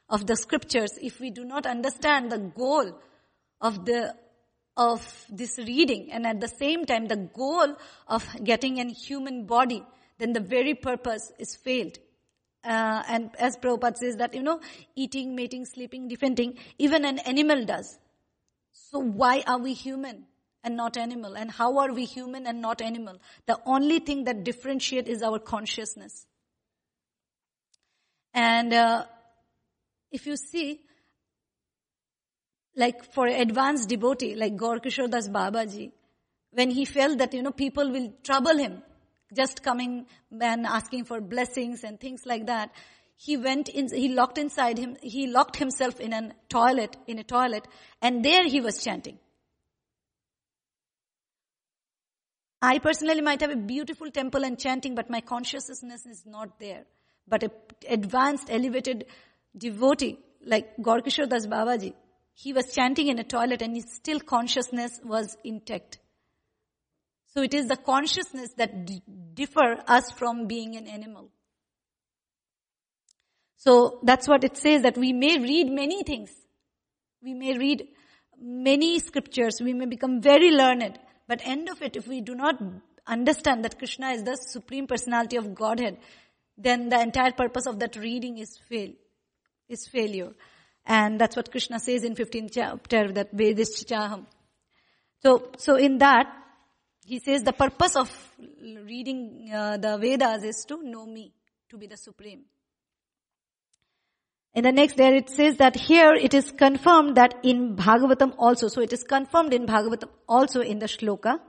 of 0.09 0.25
the 0.25 0.35
scriptures, 0.35 0.97
if 1.01 1.19
we 1.19 1.29
do 1.29 1.43
not 1.43 1.65
understand 1.65 2.31
the 2.31 2.39
goal 2.39 2.99
of 3.61 3.85
the 3.85 4.15
of 4.75 5.25
this 5.29 5.59
reading 5.59 6.11
and 6.11 6.25
at 6.25 6.41
the 6.41 6.47
same 6.47 6.83
time 6.85 7.07
the 7.07 7.15
goal 7.15 7.75
of 8.07 8.27
getting 8.43 8.79
a 8.79 8.91
human 8.91 9.45
body, 9.45 9.83
then 10.17 10.33
the 10.33 10.39
very 10.39 10.73
purpose 10.73 11.31
is 11.37 11.55
failed. 11.55 11.97
Uh, 12.63 13.03
and 13.07 13.29
as 13.37 13.57
Prabhupada 13.57 13.97
says 13.97 14.15
that, 14.17 14.33
you 14.33 14.41
know, 14.41 14.59
eating, 14.95 15.35
mating, 15.35 15.65
sleeping, 15.65 16.07
defending, 16.07 16.57
even 16.79 17.05
an 17.05 17.19
animal 17.19 17.65
does. 17.65 17.99
So 18.73 18.99
why 18.99 19.43
are 19.47 19.59
we 19.59 19.73
human 19.73 20.25
and 20.63 20.75
not 20.75 20.97
animal? 20.97 21.37
And 21.37 21.51
how 21.51 21.77
are 21.77 21.93
we 21.93 22.05
human 22.05 22.47
and 22.47 22.61
not 22.61 22.81
animal? 22.81 23.19
The 23.45 23.59
only 23.65 23.99
thing 23.99 24.25
that 24.25 24.43
differentiate 24.43 25.07
is 25.07 25.23
our 25.23 25.39
consciousness. 25.39 26.25
And 28.33 28.73
uh, 28.73 29.05
if 30.11 30.25
you 30.25 30.35
see, 30.35 30.81
like 32.75 33.13
for 33.13 33.27
advanced 33.27 33.89
devotee, 33.89 34.35
like 34.35 34.55
Gaur 34.55 34.79
Kishore 34.79 35.09
Das 35.09 35.27
Babaji, 35.27 35.91
when 36.51 36.71
he 36.71 36.85
felt 36.85 37.19
that, 37.19 37.33
you 37.33 37.43
know, 37.43 37.51
people 37.51 37.91
will 37.91 38.13
trouble 38.23 38.57
him, 38.57 38.81
just 39.35 39.63
coming 39.63 40.07
and 40.39 40.65
asking 40.65 41.05
for 41.05 41.21
blessings 41.21 41.83
and 41.83 41.99
things 41.99 42.25
like 42.25 42.47
that, 42.47 42.71
he 43.15 43.37
went 43.37 43.69
in, 43.69 43.89
he 43.93 44.09
locked 44.09 44.37
inside 44.37 44.77
him, 44.77 44.97
he 45.01 45.27
locked 45.27 45.57
himself 45.57 45.99
in 45.99 46.13
a 46.13 46.31
toilet, 46.49 46.97
in 47.07 47.19
a 47.19 47.23
toilet, 47.23 47.67
and 48.01 48.23
there 48.23 48.45
he 48.47 48.61
was 48.61 48.83
chanting. 48.83 49.19
I 52.61 52.79
personally 52.79 53.21
might 53.21 53.41
have 53.41 53.51
a 53.51 53.57
beautiful 53.57 54.09
temple 54.09 54.45
and 54.45 54.57
chanting, 54.57 54.95
but 54.95 55.09
my 55.09 55.19
consciousness 55.19 56.05
is 56.05 56.23
not 56.25 56.59
there. 56.59 56.85
But 57.27 57.43
a 57.43 57.51
advanced, 57.89 58.47
elevated 58.49 59.05
devotee, 59.57 60.17
like 60.45 60.77
Gaurkishore 60.77 61.27
Das 61.27 61.45
Babaji, 61.45 61.93
he 62.33 62.53
was 62.53 62.71
chanting 62.73 63.07
in 63.09 63.19
a 63.19 63.23
toilet 63.23 63.61
and 63.61 63.75
his 63.75 63.85
still 63.93 64.19
consciousness 64.19 64.99
was 65.03 65.37
intact. 65.43 65.99
So 67.33 67.41
it 67.41 67.53
is 67.53 67.67
the 67.67 67.75
consciousness 67.75 68.51
that 68.57 68.85
d- 68.85 69.01
differ 69.33 69.83
us 69.87 70.11
from 70.11 70.47
being 70.47 70.75
an 70.75 70.87
animal. 70.87 71.31
So 73.65 73.99
that's 74.03 74.27
what 74.27 74.43
it 74.43 74.57
says 74.57 74.81
that 74.81 74.97
we 74.97 75.13
may 75.13 75.39
read 75.39 75.71
many 75.71 76.03
things. 76.03 76.29
We 77.21 77.33
may 77.33 77.57
read 77.57 77.87
many 78.37 78.99
scriptures. 78.99 79.61
We 79.61 79.73
may 79.73 79.85
become 79.85 80.21
very 80.21 80.51
learned. 80.51 80.99
But 81.29 81.39
end 81.45 81.69
of 81.69 81.81
it, 81.81 81.95
if 81.95 82.05
we 82.05 82.19
do 82.19 82.35
not 82.35 82.61
understand 83.07 83.63
that 83.63 83.77
Krishna 83.77 84.09
is 84.09 84.23
the 84.23 84.35
supreme 84.35 84.85
personality 84.85 85.37
of 85.37 85.55
Godhead, 85.55 85.97
then 86.57 86.89
the 86.89 86.99
entire 86.99 87.31
purpose 87.31 87.65
of 87.65 87.79
that 87.79 87.95
reading 87.95 88.37
is 88.37 88.59
fail, 88.67 88.91
is 89.69 89.87
failure. 89.87 90.33
And 90.85 91.17
that's 91.17 91.37
what 91.37 91.49
Krishna 91.49 91.79
says 91.79 92.03
in 92.03 92.15
15th 92.15 92.51
chapter, 92.53 93.13
that 93.13 93.33
Vedis 93.33 93.85
Chaham. 93.85 94.25
So, 95.21 95.51
so 95.57 95.77
in 95.77 95.99
that, 95.99 96.27
he 97.05 97.19
says 97.19 97.43
the 97.43 97.53
purpose 97.53 97.95
of 97.95 98.11
reading 98.59 99.49
uh, 99.53 99.77
the 99.77 99.97
Vedas 99.97 100.43
is 100.43 100.65
to 100.67 100.83
know 100.83 101.05
me, 101.05 101.31
to 101.69 101.77
be 101.77 101.87
the 101.87 101.95
supreme. 101.95 102.43
In 104.53 104.63
the 104.63 104.71
next 104.71 104.97
there 104.97 105.15
it 105.15 105.29
says 105.29 105.57
that 105.57 105.75
here 105.75 106.13
it 106.13 106.33
is 106.33 106.51
confirmed 106.51 107.17
that 107.17 107.33
in 107.43 107.75
Bhagavatam 107.75 108.35
also, 108.37 108.67
so 108.67 108.81
it 108.81 108.93
is 108.93 109.03
confirmed 109.03 109.53
in 109.53 109.65
Bhagavatam 109.65 110.09
also 110.27 110.61
in 110.61 110.77
the 110.79 110.85
shloka, 110.85 111.39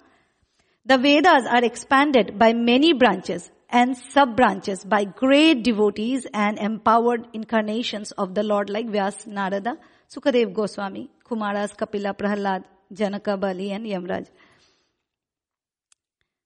the 0.87 0.97
Vedas 0.97 1.47
are 1.47 1.65
expanded 1.65 2.39
by 2.39 2.53
many 2.55 2.93
branches 2.95 3.51
and 3.69 3.97
sub-branches 3.97 4.85
by 4.85 5.05
great 5.05 5.63
devotees 5.63 6.27
and 6.33 6.59
empowered 6.59 7.27
incarnations 7.33 8.13
of 8.13 8.35
the 8.35 8.43
Lord 8.43 8.71
like 8.71 8.87
Vyas, 8.87 9.27
Narada, 9.27 9.77
Sukadev 10.09 10.55
Goswami, 10.55 11.11
Kumaras, 11.25 11.77
Kapila, 11.77 12.15
Prahlad, 12.15 12.65
Janaka, 12.93 13.37
Bali 13.37 13.73
and 13.73 13.85
Yamraj. 13.85 14.29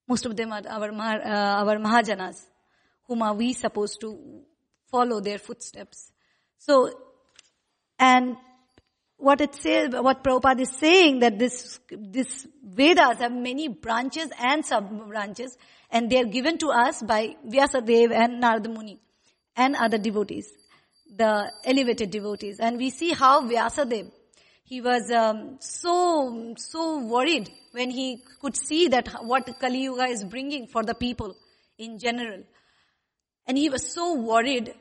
Most 0.09 0.25
of 0.25 0.37
them 0.37 0.53
are 0.53 0.63
our, 0.69 0.91
uh, 0.91 1.65
our 1.65 1.77
Mahajanas, 1.77 2.47
whom 3.07 3.23
are 3.23 3.35
we 3.35 3.53
supposed 3.53 4.01
to 4.01 4.43
follow 4.91 5.21
their 5.21 5.39
footsteps. 5.39 6.11
So, 6.59 6.91
and 7.99 8.37
what 9.17 9.41
it 9.41 9.55
says, 9.55 9.91
what 9.91 10.23
Prabhupada 10.23 10.61
is 10.61 10.71
saying 10.71 11.21
that 11.21 11.39
this, 11.39 11.81
this 11.91 12.47
Vedas 12.63 13.19
have 13.19 13.33
many 13.33 13.69
branches 13.69 14.31
and 14.39 14.65
sub-branches 14.65 15.57
and 15.91 16.09
they 16.09 16.21
are 16.21 16.25
given 16.25 16.59
to 16.59 16.69
us 16.69 17.03
by 17.03 17.37
Vyasadeva 17.47 18.13
and 18.13 18.41
Narada 18.41 18.69
Muni 18.69 19.01
and 19.57 19.75
other 19.75 19.99
devotees, 19.99 20.49
the 21.15 21.51
elevated 21.65 22.11
devotees. 22.11 22.61
And 22.61 22.77
we 22.77 22.91
see 22.91 23.13
how 23.13 23.43
Vyasadeva, 23.43 24.13
he 24.63 24.81
was 24.81 25.11
um, 25.11 25.57
so, 25.61 26.55
so 26.57 26.99
worried 26.99 27.51
when 27.73 27.91
he 27.91 28.23
could 28.41 28.57
see 28.57 28.89
that 28.89 29.09
what 29.25 29.49
Kali 29.59 29.85
Yuga 29.85 30.05
is 30.05 30.25
bringing 30.25 30.69
for 30.69 30.85
the 30.85 30.95
people 30.95 31.35
in 31.79 31.99
general. 31.99 32.43
And 33.47 33.57
he 33.57 33.71
was 33.71 33.93
so 33.93 34.15
worried 34.15 34.75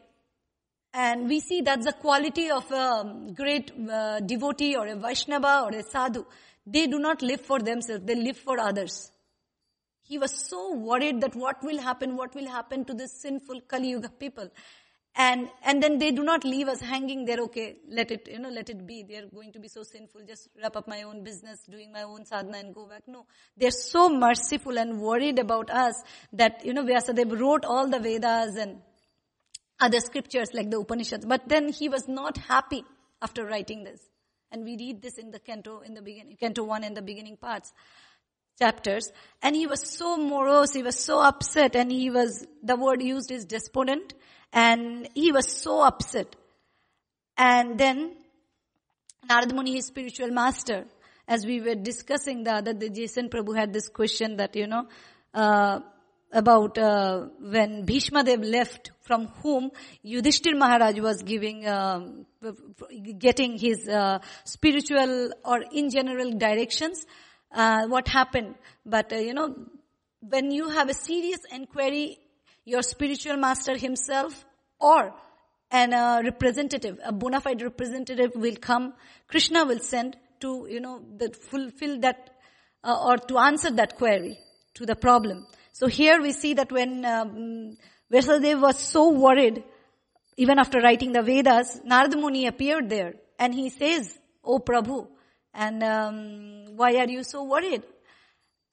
and 0.93 1.27
we 1.27 1.39
see 1.39 1.61
that's 1.61 1.85
the 1.85 1.93
quality 1.93 2.49
of 2.49 2.71
a 2.71 3.31
great 3.33 3.71
uh, 3.89 4.19
devotee 4.19 4.75
or 4.75 4.87
a 4.87 4.95
Vaishnava 4.95 5.63
or 5.65 5.77
a 5.77 5.83
sadhu. 5.83 6.25
They 6.65 6.87
do 6.87 6.99
not 6.99 7.21
live 7.21 7.41
for 7.41 7.59
themselves, 7.59 8.03
they 8.05 8.15
live 8.15 8.37
for 8.37 8.59
others. 8.59 9.11
He 10.01 10.17
was 10.17 10.31
so 10.49 10.73
worried 10.73 11.21
that 11.21 11.35
what 11.35 11.61
will 11.63 11.79
happen, 11.79 12.15
what 12.15 12.33
will 12.33 12.47
happen 12.47 12.85
to 12.85 12.93
this 12.93 13.21
sinful 13.21 13.61
Kali 13.67 13.89
Yuga 13.89 14.09
people. 14.09 14.49
And, 15.19 15.49
and 15.63 15.81
then 15.81 15.97
they 15.97 16.11
do 16.11 16.23
not 16.23 16.43
leave 16.43 16.67
us 16.67 16.79
hanging 16.79 17.25
there, 17.25 17.39
okay, 17.39 17.77
let 17.89 18.11
it, 18.11 18.27
you 18.31 18.37
know, 18.37 18.49
let 18.49 18.69
it 18.69 18.85
be. 18.85 19.03
They're 19.03 19.25
going 19.25 19.51
to 19.53 19.59
be 19.59 19.67
so 19.67 19.81
sinful, 19.81 20.21
just 20.27 20.47
wrap 20.61 20.75
up 20.75 20.87
my 20.87 21.01
own 21.01 21.23
business, 21.23 21.65
doing 21.67 21.91
my 21.91 22.03
own 22.03 22.23
sadhana 22.23 22.59
and 22.59 22.75
go 22.75 22.85
back. 22.85 23.01
No. 23.07 23.25
They're 23.57 23.71
so 23.71 24.09
merciful 24.09 24.77
and 24.77 25.01
worried 25.01 25.39
about 25.39 25.71
us 25.71 25.95
that, 26.33 26.63
you 26.63 26.71
know, 26.71 26.83
Vyasadeva 26.83 27.39
wrote 27.39 27.65
all 27.65 27.89
the 27.89 27.99
Vedas 27.99 28.57
and 28.57 28.77
other 29.79 29.99
scriptures 29.99 30.49
like 30.53 30.69
the 30.71 30.79
Upanishads. 30.79 31.25
But 31.25 31.47
then 31.47 31.69
he 31.69 31.89
was 31.89 32.07
not 32.07 32.37
happy 32.37 32.83
after 33.21 33.45
writing 33.45 33.83
this. 33.83 33.99
And 34.51 34.63
we 34.63 34.77
read 34.77 35.01
this 35.01 35.17
in 35.17 35.31
the 35.31 35.39
canto, 35.39 35.81
in 35.81 35.93
the 35.93 36.01
beginning, 36.01 36.37
canto 36.37 36.63
one 36.63 36.83
in 36.83 36.93
the 36.93 37.01
beginning 37.01 37.37
parts, 37.37 37.73
chapters. 38.57 39.11
And 39.41 39.55
he 39.55 39.67
was 39.67 39.81
so 39.91 40.17
morose, 40.17 40.73
he 40.73 40.83
was 40.83 40.97
so 40.97 41.19
upset, 41.19 41.75
and 41.75 41.91
he 41.91 42.09
was, 42.09 42.45
the 42.63 42.77
word 42.77 43.01
used 43.01 43.29
is 43.29 43.45
despondent, 43.45 44.13
and 44.53 45.09
he 45.13 45.31
was 45.31 45.51
so 45.51 45.81
upset. 45.83 46.35
And 47.37 47.77
then, 47.77 48.15
Narad 49.29 49.53
Muni, 49.53 49.73
his 49.73 49.87
spiritual 49.87 50.29
master, 50.31 50.85
as 51.27 51.45
we 51.45 51.59
were 51.59 51.75
discussing 51.75 52.45
the 52.45 52.53
other, 52.53 52.73
the 52.73 52.89
Jason 52.89 53.29
Prabhu 53.29 53.55
had 53.55 53.73
this 53.73 53.89
question 53.89 54.37
that, 54.37 54.55
you 54.55 54.67
know, 54.67 54.87
uh, 55.33 55.81
about 56.31 56.77
uh, 56.77 57.27
when 57.39 57.85
Bhishma 57.85 58.23
Dev 58.23 58.41
left, 58.41 58.91
from 59.01 59.27
whom 59.41 59.71
Yudhishthir 60.05 60.57
Maharaj 60.57 60.99
was 60.99 61.23
giving, 61.23 61.67
um, 61.67 62.25
getting 63.17 63.57
his 63.57 63.87
uh, 63.87 64.19
spiritual 64.43 65.31
or 65.45 65.63
in 65.71 65.89
general 65.89 66.31
directions. 66.31 67.05
Uh, 67.51 67.87
what 67.87 68.07
happened? 68.07 68.55
But 68.85 69.13
uh, 69.13 69.17
you 69.17 69.33
know, 69.33 69.55
when 70.19 70.51
you 70.51 70.69
have 70.69 70.89
a 70.89 70.93
serious 70.93 71.39
inquiry, 71.51 72.17
your 72.65 72.81
spiritual 72.81 73.37
master 73.37 73.77
himself 73.77 74.45
or 74.79 75.13
an 75.71 75.93
uh, 75.93 76.21
representative, 76.23 76.99
a 77.03 77.13
bona 77.13 77.39
fide 77.39 77.61
representative 77.61 78.31
will 78.35 78.55
come. 78.57 78.93
Krishna 79.27 79.65
will 79.65 79.79
send 79.79 80.17
to 80.41 80.67
you 80.69 80.81
know 80.81 81.01
that 81.17 81.35
fulfill 81.35 81.99
that 82.01 82.29
uh, 82.83 82.97
or 83.05 83.17
to 83.17 83.37
answer 83.37 83.71
that 83.71 83.95
query 83.95 84.39
to 84.75 84.85
the 84.85 84.95
problem. 84.95 85.47
So 85.77 85.85
here 85.85 86.19
we 86.19 86.31
see 86.31 86.55
that 86.55 86.71
when 86.71 87.05
um, 87.05 87.77
Vyasadeva 88.11 88.59
was 88.59 88.79
so 88.79 89.11
worried, 89.11 89.63
even 90.35 90.57
after 90.57 90.79
writing 90.79 91.11
the 91.11 91.21
Vedas, 91.21 91.81
Narada 91.85 92.17
Muni 92.17 92.47
appeared 92.47 92.89
there 92.89 93.13
and 93.37 93.53
he 93.53 93.69
says, 93.69 94.17
Oh 94.43 94.57
Prabhu, 94.57 95.07
and 95.53 95.83
um, 95.83 96.75
why 96.75 96.95
are 96.95 97.07
you 97.07 97.23
so 97.23 97.43
worried? 97.43 97.83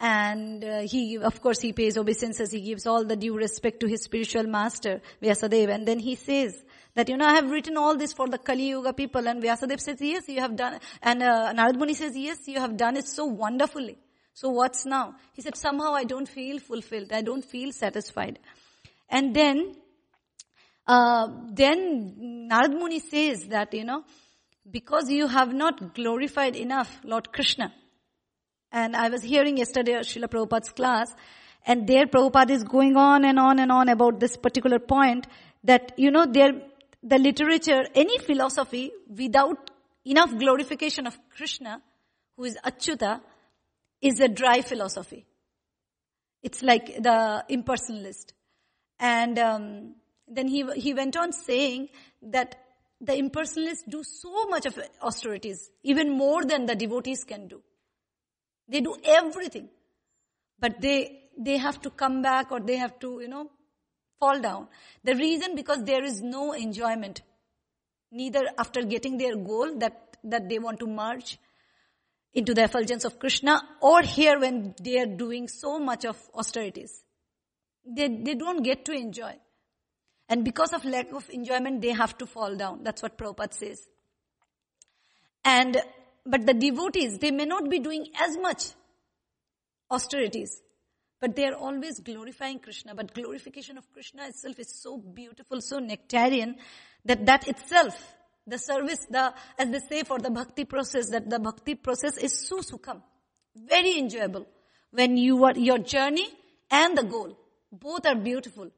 And 0.01 0.64
uh, 0.64 0.81
he, 0.81 1.19
of 1.19 1.43
course, 1.43 1.61
he 1.61 1.75
pays 1.75 1.99
obeisances. 1.99 2.51
He 2.51 2.62
gives 2.62 2.87
all 2.87 3.05
the 3.05 3.17
due 3.17 3.37
respect 3.37 3.81
to 3.81 3.87
his 3.87 4.05
spiritual 4.05 4.45
master, 4.45 5.03
Vyasadeva. 5.23 5.75
And 5.75 5.87
then 5.87 5.99
he 5.99 6.14
says 6.14 6.57
that, 6.95 7.11
you 7.11 7.19
know, 7.19 7.27
I 7.27 7.35
have 7.35 7.51
written 7.51 7.77
all 7.77 7.99
this 7.99 8.14
for 8.14 8.29
the 8.29 8.38
Kali 8.38 8.71
Yuga 8.71 8.95
people. 8.95 9.29
And 9.29 9.43
Vyasadeva 9.43 9.81
says, 9.81 10.01
yes, 10.01 10.27
you 10.27 10.40
have 10.40 10.57
done, 10.57 10.81
and 11.03 11.23
uh, 11.23 11.53
Narad 11.55 11.77
Muni 11.77 11.93
says, 11.93 12.17
yes, 12.17 12.49
you 12.49 12.61
have 12.61 12.79
done 12.79 12.97
it 12.97 13.07
so 13.07 13.27
wonderfully. 13.27 13.99
So 14.35 14.51
what's 14.51 14.85
now? 14.85 15.14
He 15.33 15.42
said, 15.42 15.57
somehow 15.57 15.94
I 15.94 16.05
don't 16.05 16.29
feel 16.29 16.59
fulfilled. 16.59 17.12
I 17.12 17.23
don't 17.23 17.44
feel 17.44 17.73
satisfied. 17.73 18.40
And 19.09 19.35
then, 19.35 19.77
uh, 20.88 21.29
then 21.53 22.49
Narad 22.51 22.70
Muni 22.70 22.99
says 22.99 23.47
that, 23.47 23.73
you 23.73 23.85
know, 23.85 24.05
because 24.68 25.09
you 25.09 25.29
have 25.29 25.55
not 25.55 25.94
glorified 25.94 26.57
enough 26.57 27.01
Lord 27.05 27.33
Krishna. 27.33 27.73
And 28.73 28.97
I 28.97 29.09
was 29.09 29.23
hearing 29.23 29.57
yesterday 29.57 29.92
Srila 29.92 30.27
Prabhupada's 30.27 30.70
class, 30.70 31.14
and 31.64 31.87
there 31.87 32.07
Prabhupada 32.07 32.51
is 32.51 32.64
going 32.64 32.97
on 32.97 33.25
and 33.25 33.38
on 33.38 33.61
and 33.61 33.70
on 33.70 33.88
about 33.88 34.18
this 34.18 34.37
particular 34.37 34.81
point 34.81 35.29
that, 35.62 35.92
you 35.97 36.11
know, 36.11 36.27
there, 36.27 36.61
the 37.05 37.18
literature, 37.18 37.85
any 37.94 38.18
philosophy 38.18 38.90
without 39.09 39.70
enough 40.05 40.37
glorification 40.37 41.07
of 41.07 41.16
Krishna, 41.37 41.81
who 42.37 42.44
is 42.44 42.59
Achyuta, 42.64 43.20
is 44.05 44.21
a 44.21 44.29
dry 44.29 44.61
philosophy. 44.61 45.25
It's 46.43 46.62
like 46.62 47.03
the 47.03 47.43
impersonalist. 47.51 48.35
And 49.01 49.38
um, 49.38 49.95
then 50.29 50.47
he, 50.47 50.62
he 50.77 50.93
went 50.93 51.17
on 51.17 51.33
saying 51.33 51.88
that 52.23 52.55
the 53.01 53.14
impersonalists 53.14 53.88
do 53.88 54.03
so 54.05 54.47
much 54.49 54.67
of 54.67 54.79
austerities, 55.03 55.71
even 55.83 56.11
more 56.11 56.45
than 56.45 56.67
the 56.67 56.75
devotees 56.75 57.25
can 57.25 57.49
do. 57.49 57.62
They 58.69 58.83
do 58.83 58.95
everything. 59.05 59.71
But 60.61 60.83
they, 60.83 61.23
they 61.38 61.57
have 61.57 61.81
to 61.83 61.90
come 61.90 62.21
back 62.21 62.53
or 62.53 62.61
they 62.61 62.77
have 62.77 62.99
to, 63.01 63.21
you 63.23 63.29
know, 63.29 63.51
fall 64.21 64.38
down. 64.38 64.69
The 65.03 65.14
reason 65.14 65.55
because 65.55 65.83
there 65.83 66.05
is 66.05 66.21
no 66.21 66.53
enjoyment. 66.53 67.23
Neither 68.12 68.49
after 68.59 68.83
getting 68.83 69.17
their 69.17 69.35
goal 69.35 69.79
that, 69.79 70.19
that 70.25 70.49
they 70.49 70.59
want 70.59 70.79
to 70.81 70.87
merge, 70.87 71.38
into 72.35 72.53
the 72.53 72.64
effulgence 72.64 73.05
of 73.05 73.18
Krishna 73.18 73.62
or 73.81 74.03
here 74.03 74.38
when 74.40 74.75
they 74.83 74.99
are 74.99 75.07
doing 75.07 75.49
so 75.49 75.79
much 75.79 76.05
of 76.05 76.16
austerities. 76.35 77.03
They, 77.87 78.09
they 78.09 78.35
don't 78.35 78.62
get 78.62 78.85
to 78.87 78.92
enjoy. 78.92 79.35
And 80.29 80.44
because 80.44 80.73
of 80.73 80.85
lack 80.85 81.12
of 81.12 81.29
enjoyment, 81.31 81.81
they 81.81 81.92
have 81.92 82.16
to 82.18 82.27
fall 82.27 82.57
down. 82.57 82.83
That's 82.83 83.03
what 83.03 83.16
Prabhupada 83.16 83.53
says. 83.53 83.87
And, 85.44 85.77
but 86.25 86.47
the 86.47 86.55
devotees, 86.55 87.18
they 87.18 87.31
may 87.31 87.44
not 87.44 87.68
be 87.68 87.79
doing 87.79 88.07
as 88.18 88.37
much 88.38 88.64
austerities, 89.90 90.61
but 91.20 91.37
they 91.37 91.47
are 91.47 91.55
always 91.55 92.01
glorifying 92.01 92.59
Krishna. 92.59 92.94
But 92.94 93.12
glorification 93.14 93.77
of 93.77 93.92
Krishna 93.92 94.27
itself 94.27 94.59
is 94.59 94.75
so 94.75 94.97
beautiful, 94.97 95.61
so 95.61 95.79
nectarian, 95.79 96.55
that 97.05 97.27
that 97.27 97.47
itself 97.47 97.94
the 98.46 98.59
service, 98.59 99.07
the, 99.11 99.33
as 99.59 99.70
they 99.70 99.80
say 99.80 100.02
for 100.02 100.18
the 100.18 100.30
bhakti 100.30 100.64
process, 100.64 101.11
that 101.11 101.28
the 101.28 101.38
bhakti 101.38 101.74
process 101.74 102.16
is 102.18 102.46
so 102.46 102.59
sukham, 102.59 103.00
very 103.57 103.98
enjoyable. 103.98 104.46
When 104.90 105.16
you 105.16 105.44
are, 105.44 105.57
your 105.57 105.78
journey 105.78 106.28
and 106.70 106.96
the 106.96 107.04
goal, 107.04 107.37
both 107.72 108.07
are 108.07 108.14
beautiful. 108.14 108.70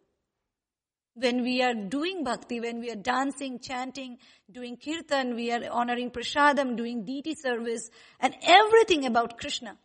When 1.14 1.42
we 1.42 1.62
are 1.62 1.74
doing 1.74 2.24
bhakti, 2.24 2.60
when 2.60 2.80
we 2.80 2.90
are 2.90 2.96
dancing, 2.96 3.58
chanting, 3.58 4.18
doing 4.50 4.76
kirtan, 4.76 5.34
we 5.34 5.50
are 5.50 5.62
honoring 5.70 6.10
prasadam, 6.10 6.76
doing 6.76 7.04
deity 7.04 7.34
service, 7.34 7.90
and 8.20 8.34
everything 8.42 9.06
about 9.06 9.38
Krishna 9.38 9.78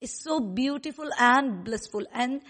is 0.00 0.22
so 0.22 0.40
beautiful 0.40 1.08
and 1.18 1.64
blissful. 1.64 2.04
And 2.12 2.42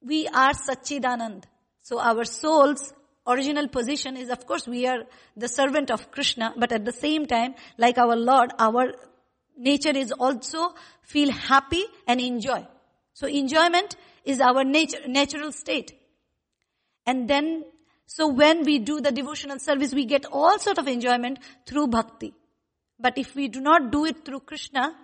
we 0.00 0.26
are 0.28 0.52
Satchidanand. 0.52 1.44
So 1.82 2.00
our 2.00 2.24
soul's 2.24 2.92
original 3.28 3.68
position 3.68 4.16
is, 4.16 4.30
of 4.30 4.46
course, 4.46 4.66
we 4.66 4.86
are 4.86 5.04
the 5.36 5.48
servant 5.48 5.90
of 5.90 6.10
Krishna, 6.10 6.54
but 6.56 6.72
at 6.72 6.84
the 6.84 6.92
same 6.92 7.26
time, 7.26 7.54
like 7.76 7.98
our 7.98 8.16
Lord, 8.16 8.52
our 8.58 8.92
nature 9.56 9.96
is 9.96 10.12
also 10.12 10.74
feel 11.02 11.30
happy 11.30 11.84
and 12.06 12.20
enjoy. 12.20 12.66
So 13.12 13.26
enjoyment 13.26 13.96
is 14.24 14.40
our 14.40 14.64
nature, 14.64 15.06
natural 15.06 15.52
state. 15.52 15.92
And 17.06 17.28
then, 17.28 17.64
so 18.06 18.28
when 18.28 18.64
we 18.64 18.78
do 18.78 19.00
the 19.00 19.12
devotional 19.12 19.58
service, 19.58 19.92
we 19.92 20.06
get 20.06 20.24
all 20.26 20.58
sort 20.58 20.78
of 20.78 20.88
enjoyment 20.88 21.38
through 21.66 21.88
bhakti. 21.88 22.34
But 22.98 23.18
if 23.18 23.34
we 23.34 23.48
do 23.48 23.60
not 23.60 23.92
do 23.92 24.06
it 24.06 24.24
through 24.24 24.40
Krishna, 24.40 24.94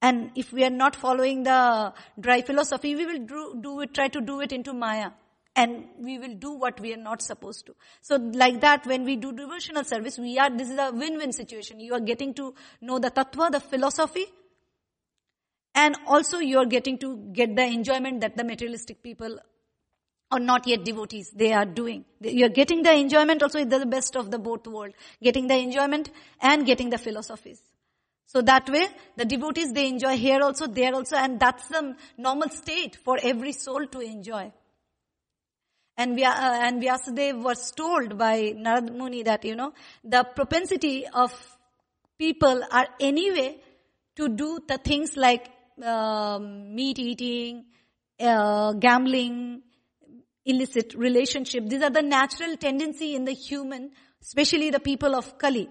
and 0.00 0.30
if 0.34 0.52
we 0.52 0.64
are 0.64 0.70
not 0.70 0.96
following 0.96 1.44
the 1.44 1.92
dry 2.18 2.42
philosophy, 2.42 2.94
we 2.96 3.06
will 3.06 3.24
do, 3.24 3.58
do 3.60 3.80
it, 3.80 3.94
try 3.94 4.08
to 4.08 4.20
do 4.20 4.40
it 4.40 4.52
into 4.52 4.72
Maya 4.72 5.10
and 5.54 5.84
we 5.98 6.18
will 6.18 6.34
do 6.34 6.52
what 6.52 6.80
we 6.80 6.94
are 6.94 6.98
not 6.98 7.20
supposed 7.20 7.66
to. 7.66 7.74
So 8.00 8.16
like 8.16 8.60
that, 8.62 8.86
when 8.86 9.04
we 9.04 9.16
do 9.16 9.32
devotional 9.32 9.84
service, 9.84 10.18
we 10.18 10.38
are, 10.38 10.50
this 10.50 10.70
is 10.70 10.78
a 10.78 10.90
win-win 10.92 11.32
situation. 11.32 11.80
You 11.80 11.94
are 11.94 12.00
getting 12.00 12.34
to 12.34 12.54
know 12.80 12.98
the 12.98 13.10
tattva, 13.10 13.50
the 13.50 13.60
philosophy, 13.60 14.26
and 15.74 15.96
also 16.06 16.38
you 16.38 16.58
are 16.58 16.66
getting 16.66 16.98
to 16.98 17.16
get 17.32 17.54
the 17.54 17.64
enjoyment 17.64 18.20
that 18.20 18.36
the 18.36 18.44
materialistic 18.44 19.02
people 19.02 19.38
or 20.30 20.40
not 20.40 20.66
yet 20.66 20.84
devotees, 20.84 21.30
they 21.30 21.52
are 21.52 21.66
doing. 21.66 22.06
You 22.20 22.46
are 22.46 22.50
getting 22.50 22.82
the 22.82 22.94
enjoyment 22.94 23.42
also, 23.42 23.64
the 23.64 23.84
best 23.84 24.16
of 24.16 24.30
the 24.30 24.38
both 24.38 24.66
world. 24.66 24.94
Getting 25.22 25.46
the 25.46 25.56
enjoyment 25.56 26.10
and 26.40 26.64
getting 26.64 26.88
the 26.88 26.96
philosophies. 26.96 27.60
So 28.26 28.40
that 28.40 28.68
way, 28.70 28.86
the 29.16 29.26
devotees, 29.26 29.74
they 29.74 29.88
enjoy 29.88 30.16
here 30.16 30.40
also, 30.40 30.66
there 30.66 30.94
also, 30.94 31.16
and 31.16 31.38
that's 31.38 31.68
the 31.68 31.94
normal 32.16 32.48
state 32.48 32.96
for 32.96 33.18
every 33.22 33.52
soul 33.52 33.86
to 33.88 34.00
enjoy. 34.00 34.50
And, 35.96 36.16
Vya, 36.16 36.30
uh, 36.30 36.58
and 36.62 36.82
Vyasadeva 36.82 37.42
was 37.42 37.70
told 37.72 38.16
by 38.16 38.54
Narad 38.56 38.92
Muni 38.92 39.22
that, 39.24 39.44
you 39.44 39.54
know, 39.54 39.72
the 40.02 40.24
propensity 40.24 41.06
of 41.06 41.32
people 42.18 42.62
are 42.70 42.88
anyway 42.98 43.60
to 44.16 44.28
do 44.28 44.60
the 44.66 44.78
things 44.78 45.16
like 45.16 45.48
um, 45.84 46.74
meat 46.74 46.98
eating, 46.98 47.66
uh, 48.20 48.72
gambling, 48.72 49.62
illicit 50.44 50.94
relationship. 50.94 51.68
These 51.68 51.82
are 51.82 51.90
the 51.90 52.02
natural 52.02 52.56
tendency 52.56 53.14
in 53.14 53.24
the 53.24 53.32
human, 53.32 53.90
especially 54.20 54.70
the 54.70 54.80
people 54.80 55.14
of 55.14 55.38
Kali. 55.38 55.68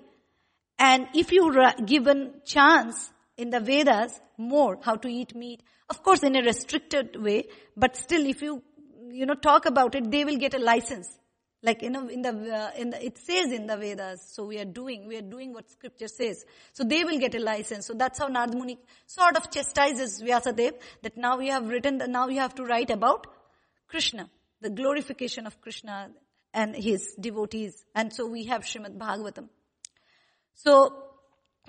And 0.78 1.08
if 1.14 1.32
you 1.32 1.48
are 1.60 1.76
given 1.86 2.42
chance 2.46 3.12
in 3.38 3.50
the 3.50 3.60
Vedas 3.60 4.20
more 4.38 4.80
how 4.82 4.96
to 4.96 5.08
eat 5.08 5.36
meat, 5.36 5.62
of 5.90 6.02
course 6.04 6.24
in 6.24 6.36
a 6.36 6.42
restricted 6.42 7.22
way, 7.22 7.46
but 7.76 7.96
still 7.96 8.26
if 8.26 8.42
you 8.42 8.64
you 9.12 9.26
know, 9.26 9.36
talk 9.36 9.66
about 9.66 9.96
it, 9.96 10.10
they 10.10 10.26
will 10.26 10.38
get 10.38 10.54
a 10.54 10.60
license. 10.60 11.10
Like, 11.64 11.84
you 11.84 11.92
know, 11.92 12.08
in 12.08 12.24
the, 12.24 12.30
uh, 12.30 12.72
in 12.76 12.90
the, 12.90 13.06
it 13.06 13.20
says 13.20 13.52
in 13.52 13.68
the 13.68 13.78
Vedas, 13.78 14.34
so 14.34 14.46
we 14.46 14.58
are 14.60 14.66
doing, 14.66 15.08
we 15.08 15.18
are 15.18 15.22
doing 15.22 15.54
what 15.54 15.70
scripture 15.70 16.08
says. 16.08 16.44
So 16.74 16.84
they 16.84 17.04
will 17.04 17.20
get 17.20 17.36
a 17.36 17.40
license. 17.40 17.86
So 17.86 17.94
that's 17.94 18.18
how 18.18 18.30
Narad 18.30 18.56
Muni 18.56 18.80
sort 19.06 19.38
of 19.38 19.52
chastises 19.52 20.24
Vyasadeva 20.24 20.74
that 21.04 21.18
now 21.18 21.40
you 21.40 21.52
have 21.52 21.68
written, 21.68 22.02
now 22.08 22.30
you 22.30 22.40
have 22.40 22.56
to 22.56 22.64
write 22.64 22.90
about 22.90 23.28
Krishna, 23.88 24.28
the 24.62 24.72
glorification 24.72 25.46
of 25.46 25.62
Krishna 25.62 26.10
and 26.52 26.76
his 26.76 27.16
devotees. 27.20 27.86
And 27.94 28.12
so 28.12 28.26
we 28.26 28.46
have 28.46 28.64
Srimad 28.64 28.98
Bhagavatam. 28.98 29.50
So 30.56 31.12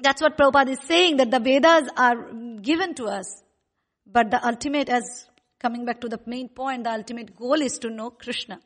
that's 0.00 0.22
what 0.22 0.38
Prabhupada 0.38 0.70
is 0.70 0.81
saying 0.81 1.18
that 1.18 1.31
the 1.31 1.38
Vedas 1.38 1.90
are 1.98 2.33
given 2.62 2.94
to 2.94 3.07
us, 3.07 3.42
but 4.07 4.31
the 4.31 4.42
ultimate, 4.44 4.88
as 4.88 5.26
coming 5.62 5.85
back 5.85 6.01
to 6.01 6.09
the 6.09 6.20
main 6.27 6.48
point, 6.48 6.85
the 6.85 6.90
ultimate 6.90 7.37
goal 7.37 7.62
is 7.62 7.79
to 7.79 7.88
know 7.88 8.11
Krishna. 8.11 8.61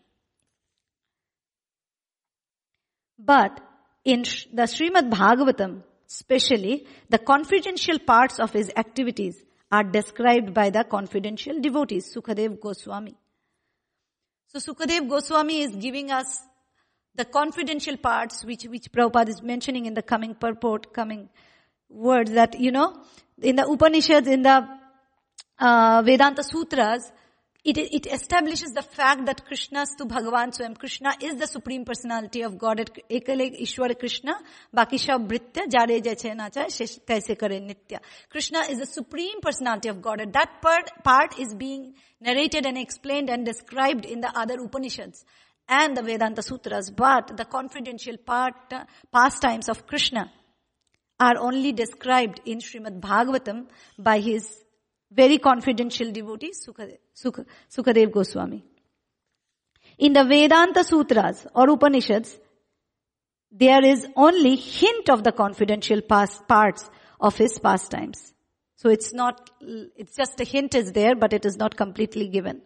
But 3.19 3.61
in 4.05 4.23
the 4.53 4.63
Srimad 4.63 5.11
Bhagavatam, 5.11 5.83
especially, 6.09 6.87
the 7.11 7.19
confidential 7.19 7.99
parts 7.99 8.41
of 8.41 8.53
his 8.53 8.71
activities 8.77 9.43
are 9.71 9.85
described 9.85 10.55
by 10.55 10.71
the 10.71 10.85
confidential 10.85 11.61
devotees, 11.61 12.15
Sukadev 12.15 12.61
Goswami. 12.61 13.17
So 14.47 14.59
Sukadev 14.59 15.09
Goswami 15.09 15.63
is 15.63 15.75
giving 15.75 16.11
us 16.11 16.41
the 17.15 17.25
confidential 17.25 17.97
parts 17.97 18.45
which, 18.45 18.65
which 18.65 18.93
Prabhupada 18.93 19.29
is 19.29 19.43
mentioning 19.43 19.87
in 19.87 19.95
the 19.95 20.03
coming 20.03 20.35
purport, 20.35 20.93
coming 20.93 21.29
words 21.89 22.31
that, 22.33 22.59
you 22.61 22.71
know, 22.71 23.03
in 23.41 23.57
the 23.57 23.67
Upanishads, 23.67 24.29
in 24.29 24.43
the 24.43 24.67
uh, 25.59 26.03
Vedanta 26.05 26.42
Sutras, 26.42 27.11
it, 27.66 27.79
it 27.79 28.07
establishes 28.07 28.71
the 28.73 28.83
fact 28.83 29.27
that 29.27 29.45
Krishna 29.45 29.85
to 29.99 30.05
Bhagavan 30.05 30.55
Swam. 30.55 30.77
Krishna 30.77 31.14
is 31.21 31.35
the 31.35 31.49
Supreme 31.49 31.85
Personality 31.85 32.42
of 32.42 32.57
Godhead. 32.59 32.92
Ishwar 33.11 33.99
Krishna, 33.99 34.38
Baki 34.73 35.01
Shab 35.05 35.27
Britya, 35.27 35.69
Jare 35.69 36.01
Jache 36.01 36.33
Nacha, 36.37 36.66
Kaise 37.05 37.37
Kare 37.37 37.61
Nitya. 37.61 37.99
Krishna 38.31 38.61
is 38.71 38.79
the 38.79 38.87
Supreme 38.87 39.40
Personality 39.40 39.88
of 39.88 40.01
Godhead. 40.01 40.33
That 40.33 40.62
part, 40.62 40.90
part 41.03 41.40
is 41.40 41.57
being 41.57 41.95
narrated 42.21 42.66
and 42.66 42.79
explained 42.79 43.31
and 43.31 43.45
described 43.45 44.05
in 44.05 44.21
the 44.21 44.31
other 44.38 44.61
Upanishads 44.61 45.25
and 45.69 45.97
the 45.97 46.03
Vedanta 46.03 46.42
Sutras. 46.42 46.90
But 46.90 47.37
the 47.37 47.47
confidential 47.47 48.16
part, 48.16 48.55
uh, 48.71 48.85
pastimes 49.12 49.69
of 49.69 49.88
Krishna 49.88 50.31
are 51.19 51.37
only 51.38 51.73
described 51.73 52.42
in 52.45 52.59
Srimad 52.59 53.01
Bhagavatam 53.01 53.66
by 53.99 54.21
his 54.21 54.62
very 55.11 55.38
confidential 55.38 56.11
devotee, 56.12 56.53
Sukadev, 56.53 56.99
Sukadev 57.71 58.12
Goswami. 58.12 58.64
In 59.99 60.12
the 60.12 60.25
Vedanta 60.25 60.85
Sutras 60.85 61.47
or 61.55 61.71
Upanishads, 61.71 62.38
there 63.51 63.85
is 63.85 64.07
only 64.16 64.57
hint 64.57 65.09
of 65.09 65.25
the 65.25 65.33
confidential 65.33 66.03
past 66.03 66.47
parts 66.47 66.88
of 67.21 67.37
his 67.37 67.59
pastimes. 67.59 68.35
So 68.77 68.90
it's 68.90 69.14
not, 69.14 69.51
it's 69.61 70.14
just 70.14 70.40
a 70.40 70.45
hint 70.45 70.75
is 70.75 70.92
there, 70.92 71.14
but 71.14 71.33
it 71.33 71.47
is 71.47 71.57
not 71.57 71.77
completely 71.77 72.29
given. 72.29 72.61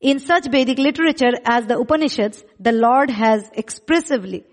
In 0.00 0.20
such 0.20 0.48
Vedic 0.50 0.78
literature 0.78 1.32
as 1.44 1.66
the 1.66 1.78
Upanishads, 1.78 2.44
the 2.58 2.72
Lord 2.72 3.10
has 3.10 3.50
expressively 3.52 4.44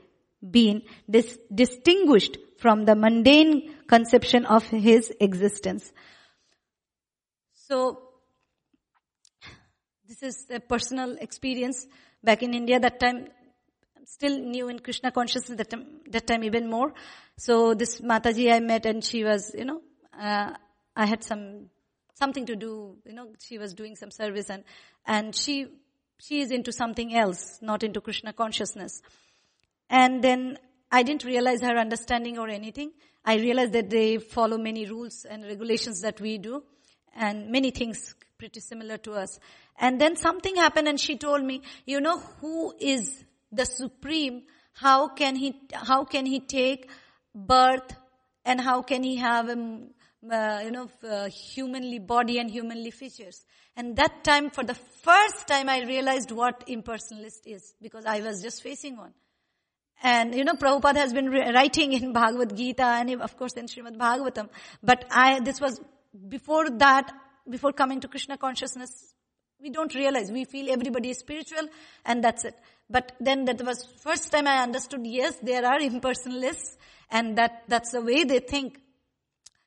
been 0.50 0.82
dis- 1.10 1.38
distinguished 1.54 2.38
from 2.58 2.86
the 2.86 2.96
mundane 2.96 3.76
conception 3.88 4.46
of 4.46 4.66
his 4.68 5.12
existence. 5.20 5.92
So, 7.68 8.00
this 10.08 10.24
is 10.24 10.48
a 10.50 10.62
personal 10.62 11.18
experience 11.20 11.86
back 12.24 12.42
in 12.42 12.54
India. 12.54 12.80
That 12.80 12.98
time, 12.98 13.28
I'm 13.98 14.06
still 14.06 14.40
new 14.40 14.70
in 14.70 14.80
Krishna 14.80 15.12
consciousness. 15.12 15.58
That 15.58 15.70
time, 15.70 15.86
that 16.10 16.26
time 16.26 16.46
even 16.46 16.70
more. 16.70 16.94
So 17.36 17.74
this 17.74 18.00
Mataji 18.00 18.54
I 18.54 18.62
met, 18.62 18.86
and 18.86 19.04
she 19.04 19.26
was, 19.26 19.54
you 19.54 19.66
know, 19.66 19.82
uh, 20.18 20.54
I 20.96 21.06
had 21.06 21.26
some 21.26 21.70
something 22.14 22.46
to 22.46 22.56
do. 22.56 22.96
You 23.06 23.12
know, 23.12 23.34
she 23.40 23.58
was 23.58 23.74
doing 23.74 23.98
some 23.98 24.12
service, 24.12 24.50
and 24.50 24.64
and 25.06 25.36
she 25.36 25.68
she 26.20 26.40
is 26.40 26.52
into 26.52 26.72
something 26.72 27.14
else, 27.14 27.60
not 27.62 27.84
into 27.84 28.00
Krishna 28.00 28.32
consciousness. 28.32 29.02
And 29.90 30.24
then 30.24 30.58
I 30.90 31.04
didn't 31.04 31.26
realize 31.26 31.62
her 31.64 31.78
understanding 31.78 32.40
or 32.40 32.48
anything. 32.48 32.94
I 33.26 33.36
realized 33.36 33.74
that 33.74 33.90
they 33.90 34.20
follow 34.20 34.58
many 34.58 34.86
rules 34.86 35.26
and 35.30 35.44
regulations 35.44 36.00
that 36.00 36.22
we 36.22 36.38
do 36.38 36.64
and 37.16 37.50
many 37.50 37.72
things 37.72 38.16
pretty 38.38 38.60
similar 38.60 38.98
to 38.98 39.14
us. 39.14 39.40
And 39.80 40.00
then 40.00 40.16
something 40.16 40.56
happened 40.56 40.88
and 40.88 41.00
she 41.00 41.18
told 41.18 41.44
me, 41.44 41.62
you 41.86 42.02
know, 42.02 42.20
who 42.42 42.74
is 42.80 43.24
the 43.52 43.66
supreme? 43.66 44.44
How 44.74 45.08
can 45.10 45.36
he, 45.36 45.62
how 45.74 46.04
can 46.04 46.26
he 46.26 46.40
take 46.40 46.90
birth 47.34 47.96
and 48.46 48.62
how 48.62 48.82
can 48.82 49.04
he 49.04 49.18
have 49.18 49.50
a, 49.50 49.80
uh, 50.32 50.62
you 50.64 50.72
know, 50.72 50.90
uh, 51.08 51.30
humanly 51.30 52.00
body 52.00 52.40
and 52.40 52.50
humanly 52.50 52.92
features? 52.92 53.44
And 53.76 53.96
that 53.98 54.24
time, 54.24 54.50
for 54.50 54.64
the 54.64 54.74
first 54.74 55.48
time, 55.48 55.70
I 55.70 55.84
realized 55.84 56.32
what 56.32 56.66
impersonalist 56.68 57.46
is 57.46 57.76
because 57.82 58.06
I 58.06 58.22
was 58.22 58.42
just 58.42 58.64
facing 58.64 58.98
one. 58.98 59.14
And 60.02 60.36
you 60.36 60.44
know, 60.44 60.54
Prabhupada 60.54 60.98
has 60.98 61.14
been 61.14 61.30
writing 61.30 61.94
in 61.94 62.14
Bhagavad 62.14 62.56
Gita 62.56 62.84
and 62.84 63.22
of 63.22 63.36
course 63.38 63.54
in 63.54 63.66
Srimad 63.66 63.98
Bhagavatam. 63.98 64.50
But 64.84 65.06
I, 65.12 65.40
this 65.40 65.60
was 65.60 65.82
before 66.30 66.70
that, 66.70 67.12
before 67.50 67.74
coming 67.74 68.00
to 68.02 68.08
Krishna 68.08 68.38
consciousness, 68.38 69.14
we 69.60 69.70
don't 69.70 69.94
realize. 69.96 70.32
We 70.32 70.46
feel 70.46 70.70
everybody 70.70 71.10
is 71.10 71.20
spiritual 71.20 71.68
and 72.06 72.24
that's 72.24 72.46
it. 72.46 72.56
But 72.90 73.14
then 73.20 73.46
that 73.46 73.62
was 73.64 73.86
first 74.02 74.32
time 74.32 74.48
I 74.48 74.64
understood, 74.64 75.06
yes, 75.06 75.38
there 75.42 75.66
are 75.66 75.80
impersonalists 75.80 76.78
and 77.10 77.38
that, 77.38 77.64
that's 77.68 77.92
the 77.92 78.02
way 78.02 78.24
they 78.24 78.40
think. 78.40 78.80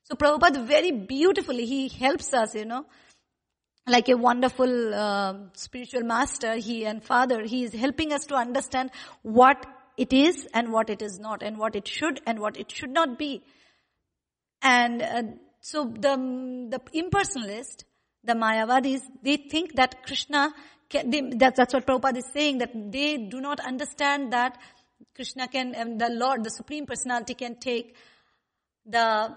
So 0.05 0.17
Prabhupada 0.17 0.65
very 0.65 0.91
beautifully, 0.91 1.67
he 1.67 1.89
helps 1.89 2.33
us, 2.33 2.55
you 2.55 2.65
know, 2.65 2.87
like 3.87 4.09
a 4.09 4.17
wonderful 4.17 4.95
uh, 4.95 5.35
spiritual 5.55 6.03
master, 6.03 6.57
he 6.57 6.85
and 6.85 7.03
father, 7.03 7.43
he 7.45 7.65
is 7.65 7.73
helping 7.73 8.13
us 8.13 8.27
to 8.27 8.35
understand 8.35 8.91
what 9.23 9.67
it 9.97 10.13
is 10.13 10.49
and 10.55 10.73
what 10.73 10.89
it 10.91 11.03
is 11.03 11.19
not 11.19 11.43
and 11.43 11.59
what 11.59 11.77
it 11.77 11.87
should 11.87 12.21
and 12.27 12.39
what 12.39 12.57
it 12.57 12.71
should 12.71 12.91
not 12.91 13.19
be. 13.19 13.43
And 14.63 15.03
uh, 15.03 15.23
so 15.61 15.85
the, 15.85 16.17
the 16.71 16.81
impersonalist, 16.95 17.85
the 18.25 18.33
Mayavadis, 18.33 19.03
they 19.23 19.37
think 19.37 19.77
that 19.77 20.05
Krishna, 20.05 20.53
can, 20.89 21.11
they, 21.11 21.21
that, 21.37 21.57
that's 21.57 21.75
what 21.75 21.87
Prabhupada 21.87 22.19
is 22.19 22.31
saying, 22.33 22.59
that 22.59 22.71
they 22.75 23.17
do 23.17 23.41
not 23.41 23.61
understand 23.61 24.33
that 24.33 24.59
Krishna 25.15 25.49
can, 25.49 25.75
um, 25.77 25.99
the 25.99 26.09
Lord, 26.11 26.45
the 26.45 26.51
Supreme 26.51 26.87
Personality 26.87 27.35
can 27.35 27.57
take 27.57 27.95
the 28.87 29.37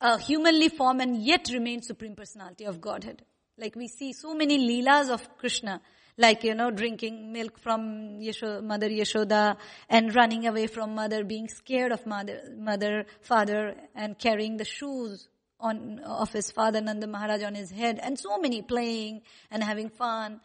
uh, 0.00 0.18
humanly 0.18 0.68
form 0.68 1.00
and 1.00 1.22
yet 1.22 1.48
remain 1.52 1.82
Supreme 1.82 2.14
Personality 2.14 2.64
of 2.64 2.80
Godhead. 2.80 3.22
Like 3.58 3.74
we 3.76 3.88
see 3.88 4.12
so 4.12 4.34
many 4.34 4.58
leelas 4.58 5.08
of 5.08 5.38
Krishna, 5.38 5.80
like, 6.18 6.44
you 6.44 6.54
know, 6.54 6.70
drinking 6.70 7.32
milk 7.32 7.58
from 7.58 8.20
Yesho, 8.20 8.62
Mother 8.62 8.88
Yashoda 8.88 9.56
and 9.88 10.14
running 10.14 10.46
away 10.46 10.66
from 10.66 10.94
mother, 10.94 11.24
being 11.24 11.48
scared 11.48 11.92
of 11.92 12.04
mother, 12.06 12.42
mother, 12.58 13.06
father 13.22 13.74
and 13.94 14.18
carrying 14.18 14.58
the 14.58 14.64
shoes 14.64 15.28
on, 15.60 16.00
of 16.00 16.32
his 16.32 16.50
father 16.50 16.80
Nanda 16.80 17.06
Maharaj 17.06 17.42
on 17.42 17.54
his 17.54 17.70
head 17.70 17.98
and 18.02 18.18
so 18.18 18.38
many 18.38 18.62
playing 18.62 19.22
and 19.50 19.62
having 19.62 19.88
fun 19.88 20.40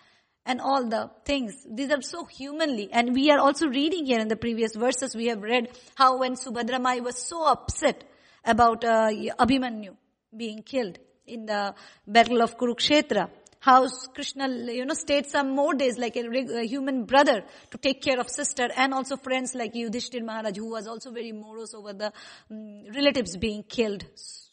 and 0.45 0.61
all 0.61 0.87
the 0.87 1.09
things. 1.25 1.65
These 1.69 1.91
are 1.91 2.01
so 2.01 2.25
humanly. 2.25 2.89
And 2.91 3.13
we 3.13 3.31
are 3.31 3.39
also 3.39 3.67
reading 3.67 4.05
here 4.05 4.19
in 4.19 4.27
the 4.27 4.35
previous 4.35 4.75
verses, 4.75 5.15
we 5.15 5.27
have 5.27 5.41
read 5.41 5.69
how 5.95 6.17
when 6.17 6.35
Subhadramai 6.35 7.03
was 7.03 7.17
so 7.17 7.45
upset 7.45 8.03
about 8.43 8.83
uh, 8.83 9.09
Abhimanyu 9.39 9.95
being 10.35 10.63
killed 10.63 10.97
in 11.25 11.45
the 11.45 11.75
battle 12.07 12.41
of 12.41 12.57
Kurukshetra, 12.57 13.29
how 13.59 13.87
Krishna, 14.15 14.47
you 14.49 14.85
know, 14.85 14.95
stayed 14.95 15.27
some 15.27 15.51
more 15.51 15.75
days 15.75 15.97
like 15.99 16.15
a, 16.15 16.27
a, 16.27 16.65
human 16.65 17.05
brother 17.05 17.43
to 17.69 17.77
take 17.77 18.01
care 18.01 18.19
of 18.19 18.27
sister 18.27 18.67
and 18.75 18.91
also 18.91 19.17
friends 19.17 19.53
like 19.53 19.75
Yudhishthir 19.75 20.25
Maharaj 20.25 20.57
who 20.57 20.71
was 20.71 20.87
also 20.87 21.11
very 21.11 21.31
morose 21.31 21.75
over 21.75 21.93
the 21.93 22.11
um, 22.49 22.85
relatives 22.95 23.37
being 23.37 23.61
killed. 23.61 24.03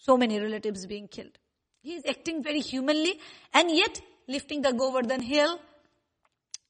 So 0.08 0.16
many 0.16 0.40
relatives 0.40 0.86
being 0.86 1.06
killed. 1.06 1.36
He 1.82 1.92
is 1.94 2.02
acting 2.08 2.42
very 2.42 2.60
humanly 2.60 3.20
and 3.52 3.70
yet 3.70 4.00
lifting 4.26 4.62
the 4.62 4.72
Govardhan 4.72 5.20
hill 5.20 5.60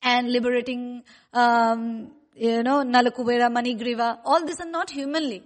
and 0.03 0.33
liberating, 0.33 1.05
um, 1.33 2.11
you 2.35 2.64
know, 2.64 2.83
Nalakubera, 2.83 3.48
Manigriva. 3.48 4.18
All 4.24 4.44
these 4.44 4.61
are 4.61 4.68
not 4.68 4.90
humanly. 4.90 5.44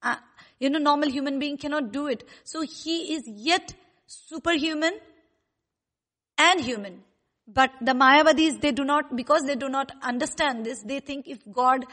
Uh, 0.00 0.14
you 0.60 0.70
know, 0.70 0.78
normal 0.78 1.10
human 1.10 1.40
being 1.40 1.56
cannot 1.56 1.90
do 1.90 2.06
it. 2.06 2.22
So 2.44 2.60
he 2.60 3.14
is 3.14 3.24
yet 3.26 3.74
superhuman 4.06 4.94
and 6.38 6.60
human. 6.60 7.02
But 7.48 7.72
the 7.80 7.94
Mayavadis, 7.94 8.60
they 8.60 8.70
do 8.70 8.84
not, 8.84 9.16
because 9.16 9.42
they 9.42 9.56
do 9.56 9.68
not 9.68 9.90
understand 10.02 10.64
this, 10.64 10.82
they 10.82 11.00
think 11.00 11.26
if 11.26 11.40
God, 11.50 11.84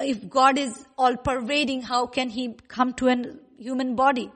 if 0.00 0.26
God 0.30 0.56
is 0.56 0.86
all 0.96 1.18
pervading, 1.18 1.82
how 1.82 2.06
can 2.06 2.30
he 2.30 2.54
come 2.68 2.94
to 2.94 3.08
a 3.08 3.16
human 3.58 3.94
body? 3.94 4.30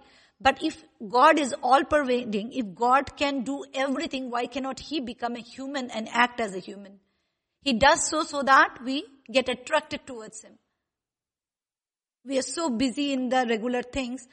But 0.45 0.63
if 0.63 0.85
God 1.09 1.39
is 1.39 1.55
all 1.63 1.85
pervading, 1.85 2.53
if 2.53 2.75
God 2.75 3.17
can 3.17 3.45
do 3.45 3.65
everything, 3.73 4.31
why 4.31 4.45
cannot 4.45 4.79
He 4.79 5.01
become 5.01 5.37
a 5.37 5.41
human 5.41 5.91
and 5.91 6.07
act 6.11 6.39
as 6.39 6.55
a 6.55 6.59
human? 6.59 7.01
He 7.63 7.73
does 7.73 8.07
so 8.07 8.25
so 8.25 8.43
that 8.43 8.77
we 8.85 9.07
get 9.33 9.49
attracted 9.49 10.07
towards 10.07 10.43
Him. 10.43 10.59
We 12.27 12.39
are 12.39 12.43
so 12.43 12.69
busy 12.69 13.15
in 13.15 13.31
the 13.31 13.47
regular 13.49 13.81
things, 13.81 14.29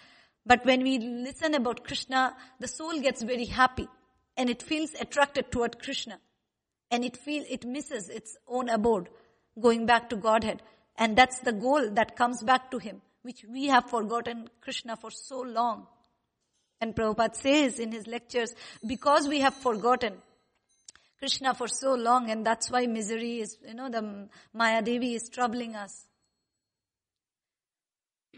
but 0.46 0.66
when 0.66 0.84
we 0.84 1.00
listen 1.00 1.56
about 1.56 1.86
Krishna, 1.86 2.36
the 2.60 2.68
soul 2.68 3.00
gets 3.00 3.24
very 3.24 3.46
happy 3.46 3.88
and 4.36 4.50
it 4.50 4.62
feels 4.62 4.94
attracted 5.00 5.50
toward 5.50 5.82
Krishna 5.82 6.20
and 6.90 7.06
it 7.06 7.16
feels, 7.16 7.46
it 7.50 7.66
misses 7.66 8.10
its 8.10 8.36
own 8.50 8.68
abode 8.68 9.08
going 9.58 9.86
back 9.86 10.10
to 10.10 10.18
Godhead. 10.18 10.62
And 10.98 11.18
that's 11.18 11.40
the 11.40 11.54
goal 11.54 11.90
that 11.92 12.18
comes 12.18 12.44
back 12.44 12.70
to 12.72 12.80
Him 12.80 13.02
which 13.24 13.46
we 13.48 13.68
have 13.68 13.90
forgotten 13.90 14.50
Krishna 14.62 14.96
for 14.96 15.12
so 15.12 15.42
long. 15.42 15.88
And 16.82 16.96
Prabhupada 16.96 17.36
says 17.36 17.80
in 17.80 17.92
his 17.92 18.08
lectures, 18.08 18.54
because 18.86 19.28
we 19.28 19.40
have 19.42 19.54
forgotten 19.54 20.14
Krishna 21.20 21.54
for 21.54 21.68
so 21.68 21.94
long 21.94 22.32
and 22.32 22.44
that's 22.44 22.72
why 22.72 22.88
misery 22.88 23.40
is, 23.42 23.56
you 23.68 23.76
know, 23.76 23.90
the 23.90 24.28
Maya 24.54 24.82
Devi 24.82 25.14
is 25.14 25.30
troubling 25.30 25.76
us. 25.76 26.08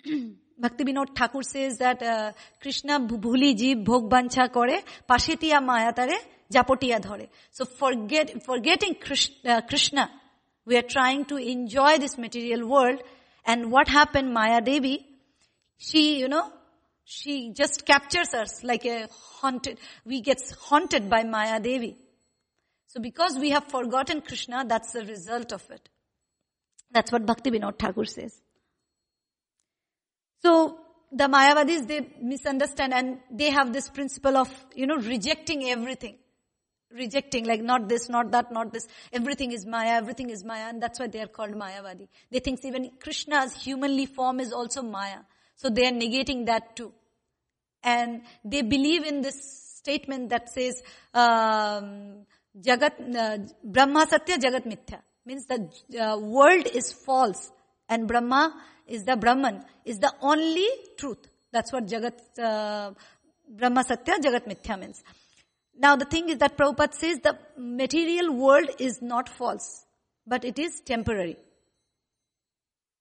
Bhakti 0.60 0.84
Binod 0.84 1.16
Thakur 1.16 1.44
says 1.44 1.78
that 1.78 2.04
uh, 2.04 2.34
Krishna 2.62 3.00
bhuli 3.00 3.56
jeev 3.56 3.86
bhog 3.86 4.10
bancha 4.10 4.50
kore 4.50 4.82
pashitiya 5.10 5.64
maya 5.64 5.94
tare 5.94 6.18
japotiya 6.52 7.02
dhore. 7.02 7.30
So 7.52 7.66
forget, 7.66 8.44
forgetting 8.44 8.96
Krishna, 8.96 9.50
uh, 9.50 9.62
Krishna, 9.62 10.12
we 10.66 10.78
are 10.78 10.84
trying 10.84 11.26
to 11.26 11.38
enjoy 11.38 11.98
this 11.98 12.18
material 12.18 12.68
world 12.68 13.00
and 13.46 13.72
what 13.72 13.88
happened 13.88 14.34
Maya 14.34 14.62
Devi, 14.62 15.06
she, 15.78 16.20
you 16.20 16.28
know, 16.28 16.52
she 17.04 17.52
just 17.52 17.86
captures 17.86 18.34
us 18.34 18.64
like 18.64 18.86
a 18.86 19.08
haunted, 19.42 19.80
we 20.06 20.22
get 20.22 20.42
haunted 20.62 21.10
by 21.10 21.24
Maya 21.24 21.60
Devi. 21.60 21.98
So 22.88 23.00
because 23.00 23.38
we 23.38 23.50
have 23.50 23.66
forgotten 23.66 24.22
Krishna, 24.22 24.66
that's 24.68 24.94
the 24.94 25.06
result 25.06 25.52
of 25.52 25.70
it. 25.72 25.90
That's 26.92 27.12
what 27.12 27.26
Bhakti 27.26 27.52
Vinod 27.52 27.80
Thakur 27.80 28.06
says. 28.06 28.40
So 30.44 30.80
the 31.12 31.26
Mayavadis, 31.26 31.88
they 31.88 32.08
misunderstand 32.22 32.94
and 32.94 33.20
they 33.32 33.50
have 33.50 33.74
this 33.74 33.90
principle 33.90 34.38
of, 34.38 34.50
you 34.76 34.86
know, 34.86 34.98
rejecting 34.98 35.70
everything 35.70 36.18
rejecting 36.94 37.46
like 37.46 37.62
not 37.62 37.90
this, 37.90 38.10
not 38.10 38.32
that, 38.32 38.52
not 38.52 38.72
this. 38.72 38.88
Everything 39.12 39.52
is 39.52 39.66
Maya, 39.66 39.98
everything 39.98 40.30
is 40.30 40.44
Maya 40.44 40.70
and 40.70 40.82
that's 40.82 41.00
why 41.00 41.08
they 41.08 41.22
are 41.22 41.28
called 41.28 41.52
Mayavadi. 41.52 42.08
They 42.32 42.40
think 42.40 42.64
even 42.64 42.92
Krishna's 43.00 43.54
humanly 43.54 44.06
form 44.06 44.40
is 44.40 44.54
also 44.54 44.82
Maya. 44.82 45.20
So 45.56 45.70
they 45.70 45.86
are 45.88 45.92
negating 45.92 46.46
that 46.48 46.76
too. 46.76 46.92
And 47.84 48.22
they 48.44 48.62
believe 48.62 49.04
in 49.04 49.22
this 49.22 49.78
statement 49.78 50.30
that 50.30 50.50
says, 50.50 50.82
um, 51.14 52.26
Jagat, 52.60 53.16
uh, 53.16 53.38
Brahma 53.64 54.08
Satya, 54.10 54.38
Jagat 54.38 54.66
Mithya. 54.66 55.00
Means 55.26 55.46
the 55.46 55.70
uh, 56.00 56.18
world 56.20 56.68
is 56.68 56.92
false 56.92 57.52
and 57.88 58.08
Brahma 58.08 58.62
is 58.88 59.06
the 59.06 59.16
Brahman, 59.16 59.64
is 59.86 60.00
the 60.00 60.14
only 60.22 60.68
truth. 60.98 61.28
That's 61.52 61.72
what 61.72 61.88
Jagat, 61.88 62.20
uh, 62.40 62.92
Brahma 63.50 63.84
Satya, 63.84 64.16
Jagat 64.16 64.48
Mithya 64.48 64.80
means. 64.80 65.04
Now 65.78 65.96
the 65.96 66.06
thing 66.06 66.30
is 66.30 66.38
that 66.38 66.58
Prabhupada 66.58 66.94
says 66.94 67.20
the 67.20 67.38
material 67.58 68.34
world 68.34 68.70
is 68.80 69.02
not 69.02 69.30
false, 69.30 69.86
but 70.28 70.46
it 70.46 70.60
is 70.60 70.82
temporary. 70.82 71.38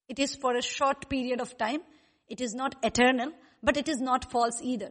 It 0.09 0.19
is 0.19 0.37
for 0.37 0.55
a 0.57 0.63
short 0.63 1.09
period 1.09 1.41
of 1.41 1.57
time. 1.59 1.81
It 2.33 2.41
is 2.41 2.55
not 2.55 2.77
eternal, 2.83 3.31
but 3.63 3.77
it 3.77 3.91
is 3.91 4.01
not 4.01 4.31
false 4.31 4.59
either. 4.63 4.89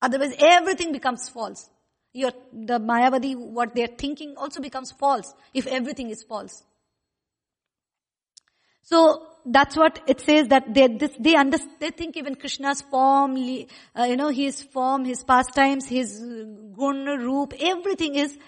Otherwise 0.00 0.34
everything 0.38 0.92
becomes 0.92 1.28
false. 1.28 1.68
Your, 2.12 2.30
the 2.52 2.78
Mayavadi, 2.78 3.36
what 3.36 3.74
they 3.74 3.82
are 3.82 3.96
thinking 4.02 4.34
also 4.36 4.60
becomes 4.60 4.92
false 4.92 5.34
if 5.52 5.66
everything 5.66 6.10
is 6.10 6.22
false. 6.22 6.62
So 8.82 9.26
that's 9.44 9.76
what 9.76 10.00
it 10.06 10.20
says 10.20 10.46
that 10.48 10.72
they 10.72 10.86
this, 10.86 11.10
they 11.18 11.34
understand, 11.34 11.72
they 11.80 11.90
think 11.90 12.16
even 12.16 12.36
Krishna's 12.36 12.82
form, 12.82 13.32
uh, 13.34 14.04
you 14.04 14.16
know, 14.16 14.28
his 14.28 14.62
form, 14.62 15.04
his 15.04 15.24
pastimes, 15.24 15.88
his 15.88 16.20
gun, 16.20 17.04
roop, 17.04 17.52
everything 17.58 18.14
is 18.14 18.38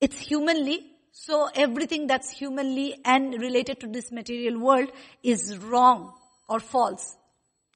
it's 0.00 0.16
humanly. 0.16 0.86
So 1.10 1.50
everything 1.52 2.06
that's 2.06 2.30
humanly 2.30 3.00
and 3.04 3.34
related 3.42 3.80
to 3.80 3.88
this 3.88 4.12
material 4.12 4.60
world 4.60 4.92
is 5.24 5.58
wrong 5.58 6.12
or 6.48 6.60
false. 6.60 7.16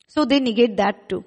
So 0.07 0.25
they 0.25 0.41
negate 0.41 0.77
that 0.77 1.09
too. 1.09 1.25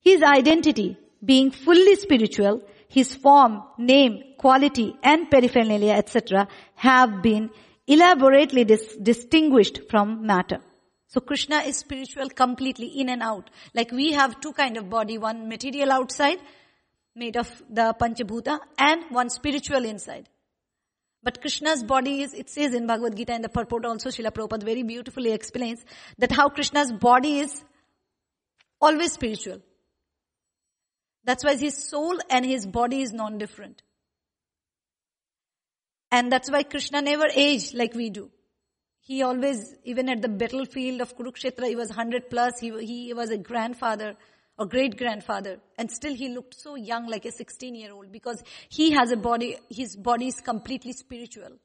His 0.00 0.22
identity 0.22 0.98
being 1.24 1.50
fully 1.50 1.96
spiritual 1.96 2.62
his 2.88 3.14
form, 3.14 3.62
name, 3.78 4.22
quality, 4.38 4.96
and 5.02 5.30
paraphernalia, 5.30 5.92
etc., 5.94 6.48
have 6.74 7.22
been 7.22 7.50
elaborately 7.86 8.64
dis- 8.64 8.96
distinguished 8.96 9.80
from 9.90 10.26
matter. 10.26 10.60
So 11.08 11.20
Krishna 11.20 11.58
is 11.58 11.76
spiritual 11.76 12.30
completely 12.30 12.86
in 12.86 13.08
and 13.08 13.22
out. 13.22 13.50
Like 13.74 13.92
we 13.92 14.12
have 14.12 14.40
two 14.40 14.52
kind 14.52 14.76
of 14.76 14.90
body, 14.90 15.18
one 15.18 15.48
material 15.48 15.92
outside, 15.92 16.38
made 17.14 17.36
of 17.36 17.50
the 17.70 17.94
Panchabhuta, 18.00 18.58
and 18.78 19.04
one 19.10 19.30
spiritual 19.30 19.84
inside. 19.84 20.28
But 21.26 21.40
Krishna's 21.40 21.82
body 21.82 22.22
is, 22.22 22.34
it 22.34 22.48
says 22.48 22.72
in 22.72 22.86
Bhagavad 22.86 23.16
Gita 23.16 23.34
in 23.34 23.42
the 23.42 23.48
purport 23.48 23.84
also, 23.84 24.10
Srila 24.10 24.30
Prabhupada 24.30 24.62
very 24.62 24.84
beautifully 24.84 25.32
explains 25.32 25.84
that 26.18 26.30
how 26.30 26.48
Krishna's 26.48 26.92
body 26.92 27.40
is 27.40 27.64
always 28.80 29.14
spiritual. 29.14 29.60
That's 31.24 31.42
why 31.42 31.56
his 31.56 31.76
soul 31.90 32.16
and 32.30 32.46
his 32.46 32.64
body 32.64 33.02
is 33.02 33.12
non-different. 33.12 33.82
And 36.12 36.30
that's 36.30 36.48
why 36.48 36.62
Krishna 36.62 37.02
never 37.02 37.26
aged 37.34 37.74
like 37.74 37.94
we 37.94 38.08
do. 38.08 38.30
He 39.00 39.24
always, 39.24 39.74
even 39.82 40.08
at 40.08 40.22
the 40.22 40.28
battlefield 40.28 41.00
of 41.00 41.16
Kurukshetra, 41.16 41.66
he 41.66 41.74
was 41.74 41.88
100 41.88 42.30
plus. 42.30 42.60
He, 42.60 42.70
he 42.86 43.12
was 43.14 43.30
a 43.30 43.36
grandfather 43.36 44.14
or 44.58 44.66
great 44.66 44.96
grandfather. 44.96 45.58
And 45.78 45.90
still 45.90 46.14
he 46.14 46.28
looked 46.28 46.54
so 46.54 46.74
young, 46.74 47.06
like 47.06 47.24
a 47.24 47.32
16 47.32 47.74
year 47.74 47.92
old, 47.92 48.12
because 48.12 48.42
he 48.68 48.92
has 48.92 49.10
a 49.10 49.16
body, 49.16 49.56
his 49.70 49.96
body 49.96 50.28
is 50.28 50.40
completely 50.40 50.92
spiritual. 50.92 51.58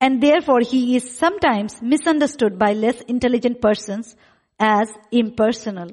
And 0.00 0.22
therefore 0.22 0.60
he 0.60 0.96
is 0.96 1.16
sometimes 1.16 1.80
misunderstood 1.80 2.58
by 2.58 2.72
less 2.72 3.00
intelligent 3.02 3.62
persons 3.62 4.14
as 4.58 4.92
impersonal. 5.10 5.90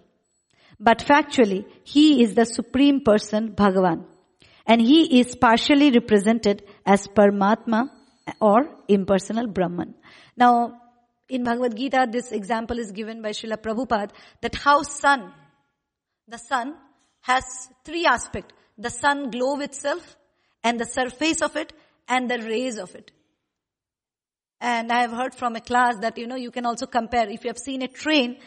But 0.80 1.00
factually, 1.00 1.66
he 1.84 2.24
is 2.24 2.34
the 2.34 2.46
supreme 2.46 3.02
person, 3.02 3.54
Bhagavan. 3.54 4.06
And 4.66 4.82
he 4.82 5.20
is 5.20 5.36
partially 5.36 5.92
represented 5.92 6.64
as 6.86 7.08
Paramatma 7.08 7.90
or 8.42 8.68
impersonal 8.88 9.48
Brahman. 9.48 9.94
Now, 10.36 10.82
in 11.34 11.44
Bhagavad 11.44 11.76
Gita, 11.76 12.08
this 12.12 12.32
example 12.32 12.78
is 12.78 12.92
given 12.92 13.22
by 13.24 13.30
Srila 13.30 13.58
Prabhupada 13.58 14.12
that 14.42 14.54
how 14.54 14.84
sun, 14.84 15.34
the 16.28 16.38
sun 16.38 16.76
has 17.22 17.44
three 17.84 18.06
aspects. 18.06 18.54
The 18.78 18.92
sun 18.92 19.32
globe 19.32 19.62
itself 19.62 20.16
and 20.64 20.80
the 20.80 20.86
surface 20.86 21.42
of 21.42 21.56
it 21.56 21.74
and 22.08 22.30
the 22.30 22.38
rays 22.38 22.78
of 22.78 22.94
it. 22.94 23.12
And 24.62 24.92
I 24.92 25.02
have 25.02 25.12
heard 25.12 25.34
from 25.34 25.56
a 25.56 25.62
class 25.62 25.98
that, 26.02 26.20
you 26.20 26.28
know, 26.28 26.36
you 26.36 26.52
can 26.52 26.68
also 26.68 26.86
compare. 26.86 27.28
If 27.30 27.44
you 27.44 27.50
have 27.50 27.58
seen 27.58 27.82
a 27.82 27.88
train, 27.88 28.38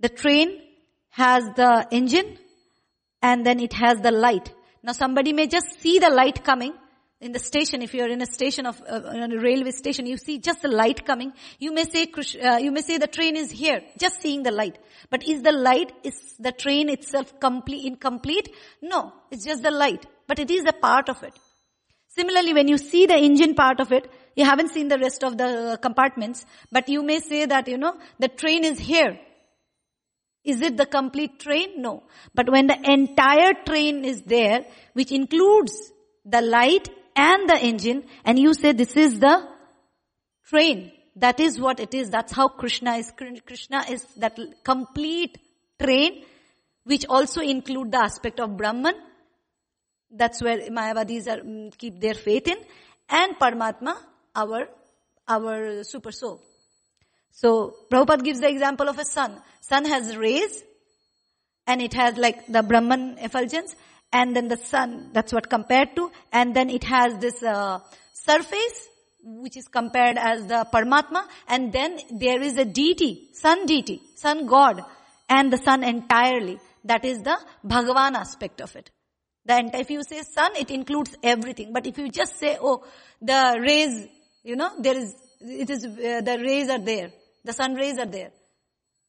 the 0.00 0.08
train 0.08 0.58
has 1.10 1.44
the 1.54 1.86
engine 1.90 2.38
and 3.20 3.44
then 3.44 3.60
it 3.60 3.74
has 3.74 4.00
the 4.00 4.10
light. 4.10 4.52
Now 4.82 4.92
somebody 4.92 5.34
may 5.34 5.46
just 5.46 5.80
see 5.80 5.98
the 5.98 6.10
light 6.10 6.42
coming 6.44 6.72
in 7.20 7.32
the 7.32 7.38
station. 7.38 7.82
If 7.82 7.94
you're 7.94 8.08
in 8.08 8.22
a 8.22 8.26
station 8.26 8.66
of, 8.66 8.80
uh, 8.80 9.02
a 9.12 9.38
railway 9.38 9.70
station, 9.72 10.06
you 10.06 10.16
see 10.16 10.38
just 10.38 10.62
the 10.62 10.68
light 10.68 11.04
coming. 11.04 11.32
You 11.58 11.72
may 11.72 11.84
say, 11.84 12.10
uh, 12.42 12.56
you 12.56 12.72
may 12.72 12.82
say 12.82 12.98
the 12.98 13.06
train 13.06 13.36
is 13.36 13.50
here, 13.50 13.82
just 13.98 14.20
seeing 14.22 14.42
the 14.42 14.50
light. 14.50 14.78
But 15.10 15.26
is 15.28 15.42
the 15.42 15.52
light, 15.52 15.92
is 16.02 16.36
the 16.38 16.52
train 16.52 16.88
itself 16.88 17.38
complete, 17.38 17.86
incomplete? 17.86 18.54
No, 18.82 19.12
it's 19.30 19.44
just 19.44 19.62
the 19.62 19.70
light. 19.70 20.06
But 20.26 20.38
it 20.38 20.50
is 20.50 20.64
a 20.66 20.72
part 20.72 21.08
of 21.08 21.22
it. 21.22 21.34
Similarly, 22.08 22.54
when 22.54 22.68
you 22.68 22.78
see 22.78 23.06
the 23.06 23.16
engine 23.16 23.54
part 23.54 23.80
of 23.80 23.92
it, 23.92 24.10
you 24.34 24.44
haven't 24.44 24.70
seen 24.70 24.88
the 24.88 24.98
rest 24.98 25.22
of 25.22 25.36
the 25.36 25.78
compartments, 25.80 26.44
but 26.72 26.88
you 26.88 27.02
may 27.02 27.20
say 27.20 27.46
that, 27.46 27.68
you 27.68 27.78
know, 27.78 27.96
the 28.18 28.28
train 28.28 28.64
is 28.64 28.78
here. 28.78 29.18
Is 30.42 30.62
it 30.62 30.76
the 30.76 30.86
complete 30.86 31.38
train? 31.38 31.82
No. 31.82 32.04
But 32.34 32.50
when 32.50 32.66
the 32.66 32.78
entire 32.90 33.52
train 33.66 34.04
is 34.04 34.22
there, 34.22 34.64
which 34.94 35.12
includes 35.12 35.92
the 36.24 36.40
light 36.40 36.88
and 37.20 37.48
the 37.50 37.58
engine, 37.70 38.04
and 38.24 38.38
you 38.38 38.54
say 38.54 38.72
this 38.72 38.96
is 38.96 39.20
the 39.20 39.46
train, 40.48 40.90
that 41.16 41.38
is 41.38 41.60
what 41.60 41.78
it 41.78 41.92
is. 41.92 42.08
That's 42.08 42.32
how 42.32 42.48
Krishna 42.48 42.94
is. 42.94 43.12
Krishna 43.46 43.84
is 43.90 44.04
that 44.16 44.38
complete 44.64 45.36
train, 45.78 46.24
which 46.84 47.04
also 47.08 47.42
include 47.42 47.92
the 47.92 47.98
aspect 47.98 48.40
of 48.40 48.56
Brahman. 48.56 48.94
That's 50.10 50.42
where 50.42 50.70
Mayavadis 50.70 51.28
are, 51.28 51.42
mm, 51.42 51.76
keep 51.76 52.00
their 52.00 52.14
faith 52.14 52.48
in. 52.48 52.56
And 53.10 53.38
Paramatma, 53.38 53.96
our, 54.34 54.68
our 55.28 55.84
super 55.84 56.12
soul. 56.12 56.40
So 57.32 57.74
Prabhupada 57.92 58.24
gives 58.24 58.40
the 58.40 58.48
example 58.48 58.88
of 58.88 58.98
a 58.98 59.04
sun. 59.04 59.42
Sun 59.60 59.84
has 59.84 60.16
rays 60.16 60.62
and 61.66 61.82
it 61.82 61.92
has 61.92 62.16
like 62.16 62.46
the 62.46 62.62
Brahman 62.62 63.18
effulgence 63.18 63.76
and 64.12 64.34
then 64.34 64.48
the 64.48 64.56
sun, 64.56 65.10
that's 65.12 65.32
what 65.32 65.48
compared 65.48 65.94
to, 65.96 66.10
and 66.32 66.54
then 66.54 66.70
it 66.70 66.84
has 66.84 67.18
this 67.18 67.42
uh, 67.42 67.78
surface 68.12 68.88
which 69.22 69.56
is 69.56 69.68
compared 69.68 70.16
as 70.16 70.46
the 70.46 70.66
Paramatma 70.72 71.22
and 71.48 71.72
then 71.72 71.98
there 72.10 72.40
is 72.40 72.56
a 72.56 72.64
deity, 72.64 73.28
sun 73.34 73.66
deity, 73.66 74.00
sun 74.16 74.46
god 74.46 74.82
and 75.28 75.52
the 75.52 75.58
sun 75.58 75.84
entirely. 75.84 76.58
That 76.84 77.04
is 77.04 77.22
the 77.22 77.38
Bhagavan 77.64 78.14
aspect 78.14 78.60
of 78.60 78.74
it. 78.76 78.90
Then 79.44 79.70
if 79.74 79.90
you 79.90 80.02
say 80.02 80.22
sun, 80.22 80.52
it 80.56 80.70
includes 80.70 81.16
everything. 81.22 81.72
But 81.72 81.86
if 81.86 81.98
you 81.98 82.10
just 82.10 82.38
say, 82.38 82.56
oh, 82.60 82.84
the 83.20 83.58
rays, 83.60 84.06
you 84.42 84.56
know, 84.56 84.70
there 84.80 84.96
is, 84.96 85.14
it 85.40 85.70
is, 85.70 85.84
uh, 85.84 86.20
the 86.22 86.38
rays 86.42 86.68
are 86.70 86.78
there. 86.78 87.10
The 87.44 87.52
sun 87.52 87.74
rays 87.74 87.98
are 87.98 88.06
there. 88.06 88.30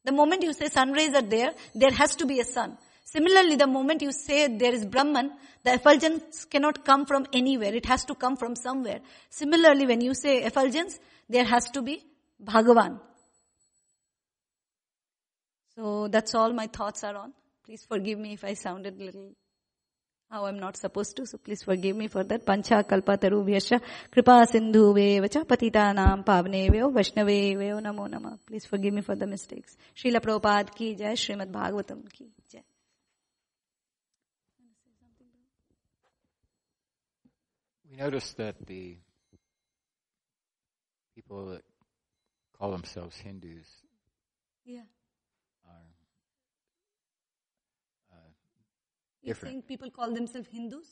The 0.04 0.12
moment 0.12 0.44
you 0.44 0.54
say 0.54 0.68
sun 0.68 0.92
rays 0.92 1.14
are 1.14 1.22
there, 1.22 1.52
there 1.76 1.92
has 1.92 2.16
to 2.18 2.26
be 2.26 2.40
a 2.40 2.44
sun. 2.44 2.78
Similarly, 3.14 3.58
the 3.58 3.68
moment 3.68 4.02
you 4.02 4.14
say 4.14 4.48
there 4.48 4.74
is 4.74 4.86
Brahman, 4.86 5.32
the 5.64 5.74
effulgence 5.74 6.46
cannot 6.46 6.86
come 6.86 7.06
from 7.06 7.26
anywhere. 7.34 7.76
It 7.76 7.86
has 7.88 8.06
to 8.06 8.16
come 8.16 8.38
from 8.38 8.56
somewhere. 8.56 9.02
Similarly, 9.30 9.86
when 9.86 10.00
you 10.00 10.14
say 10.14 10.44
effulgence, 10.44 10.98
there 11.28 11.44
has 11.44 11.70
to 11.72 11.82
be 11.82 12.06
Bhagavan. 12.42 13.00
So 15.76 16.08
that's 16.08 16.34
all 16.36 16.54
my 16.54 16.68
thoughts 16.68 17.04
are 17.04 17.18
on. 17.18 17.34
Please 17.66 17.86
forgive 17.86 18.18
me 18.18 18.34
if 18.34 18.46
I 18.46 18.54
sounded 18.54 19.00
a 19.00 19.04
little 19.04 19.32
how 20.30 20.46
I'm 20.46 20.60
not 20.60 20.78
supposed 20.78 21.18
to, 21.18 21.26
so 21.26 21.38
please 21.38 21.64
forgive 21.64 21.98
me 21.98 22.08
for 22.08 22.24
that. 22.24 22.46
Pancha 22.46 22.86
kalpataru 22.88 23.44
vyasha 23.44 23.82
kripa 24.10 24.48
sindhu 24.50 24.94
vevacha 24.94 25.44
patitanam 25.44 26.24
pavneveyo 26.24 26.94
vaishnaveyo 26.94 27.82
namo 27.82 28.10
nama. 28.10 28.40
Please 28.48 28.66
forgive 28.66 28.94
me 28.94 29.02
for 29.02 29.16
the 29.16 29.28
mistakes. 29.28 29.76
Srila 29.98 30.22
Prabhupada 30.22 30.74
ki 30.74 30.96
jai, 30.96 31.14
Srimad 31.14 31.52
Bhagavatam 31.52 32.10
ki 32.10 32.30
jai. 32.50 32.64
We 37.92 37.98
noticed 37.98 38.38
that 38.38 38.56
the 38.66 38.98
people 41.14 41.50
that 41.50 41.64
call 42.58 42.72
themselves 42.72 43.18
Hindus 43.18 43.68
yeah. 44.66 44.82
You 49.22 49.36
think 49.36 49.68
people 49.68 49.90
call 49.92 50.14
themselves 50.14 50.48
Hindus? 50.52 50.88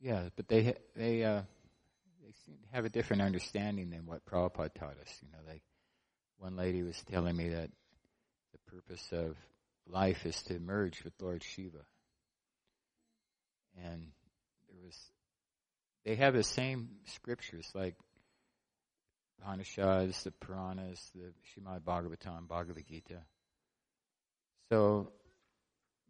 Yeah, 0.00 0.28
but 0.36 0.48
they 0.48 0.74
they 0.96 1.22
uh, 1.22 1.42
they 2.20 2.32
seem 2.44 2.56
to 2.56 2.68
have 2.74 2.84
a 2.84 2.88
different 2.88 3.22
understanding 3.22 3.90
than 3.90 4.06
what 4.06 4.26
Prabhupada 4.26 4.74
taught 4.74 4.96
us. 5.00 5.20
You 5.22 5.28
know, 5.32 5.38
like 5.46 5.62
one 6.38 6.56
lady 6.56 6.82
was 6.82 7.00
telling 7.10 7.36
me 7.36 7.50
that 7.50 7.70
the 8.52 8.70
purpose 8.70 9.08
of 9.12 9.36
life 9.86 10.26
is 10.26 10.42
to 10.44 10.58
merge 10.58 11.04
with 11.04 11.12
Lord 11.20 11.42
Shiva, 11.44 11.84
and 13.76 14.08
there 14.68 14.84
was 14.84 14.98
they 16.04 16.14
have 16.16 16.34
the 16.34 16.42
same 16.42 16.88
scriptures 17.06 17.68
like 17.74 17.96
Upanishads, 19.40 20.24
the 20.24 20.30
Puranas, 20.32 21.00
the 21.14 21.32
Shrimad 21.46 21.82
Bhagavatam, 21.82 22.48
Bhagavad 22.48 22.86
Gita. 22.86 23.22
So 24.70 25.12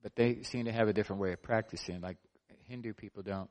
but 0.03 0.15
they 0.15 0.43
seem 0.43 0.67
to 0.67 0.73
have 0.73 0.89
a 0.89 0.93
different 0.93 1.21
way 1.21 1.33
of 1.33 1.43
practicing. 1.43 2.01
Like 2.01 2.19
Hindu 2.65 2.95
people 2.95 3.23
don't 3.23 3.51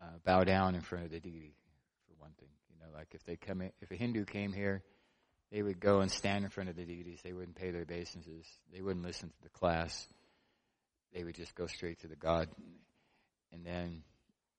uh, 0.00 0.06
bow 0.24 0.44
down 0.44 0.74
in 0.74 0.80
front 0.80 1.04
of 1.04 1.10
the 1.10 1.20
deity, 1.20 1.54
for 2.06 2.22
one 2.22 2.32
thing. 2.38 2.48
You 2.72 2.78
know, 2.80 2.96
like 2.96 3.08
if 3.12 3.24
they 3.24 3.36
come 3.36 3.60
in, 3.60 3.70
if 3.80 3.90
a 3.90 3.96
Hindu 3.96 4.24
came 4.24 4.52
here, 4.52 4.82
they 5.52 5.62
would 5.62 5.80
go 5.80 6.00
and 6.00 6.10
stand 6.10 6.44
in 6.44 6.50
front 6.50 6.70
of 6.70 6.76
the 6.76 6.84
deities. 6.84 7.20
They 7.22 7.32
wouldn't 7.32 7.56
pay 7.56 7.70
their 7.70 7.82
obeisances. 7.82 8.46
They 8.72 8.80
wouldn't 8.80 9.04
listen 9.04 9.28
to 9.28 9.42
the 9.42 9.48
class. 9.48 10.06
They 11.12 11.24
would 11.24 11.34
just 11.34 11.54
go 11.54 11.66
straight 11.66 12.00
to 12.00 12.08
the 12.08 12.16
god. 12.16 12.48
And 13.52 13.66
then 13.66 14.04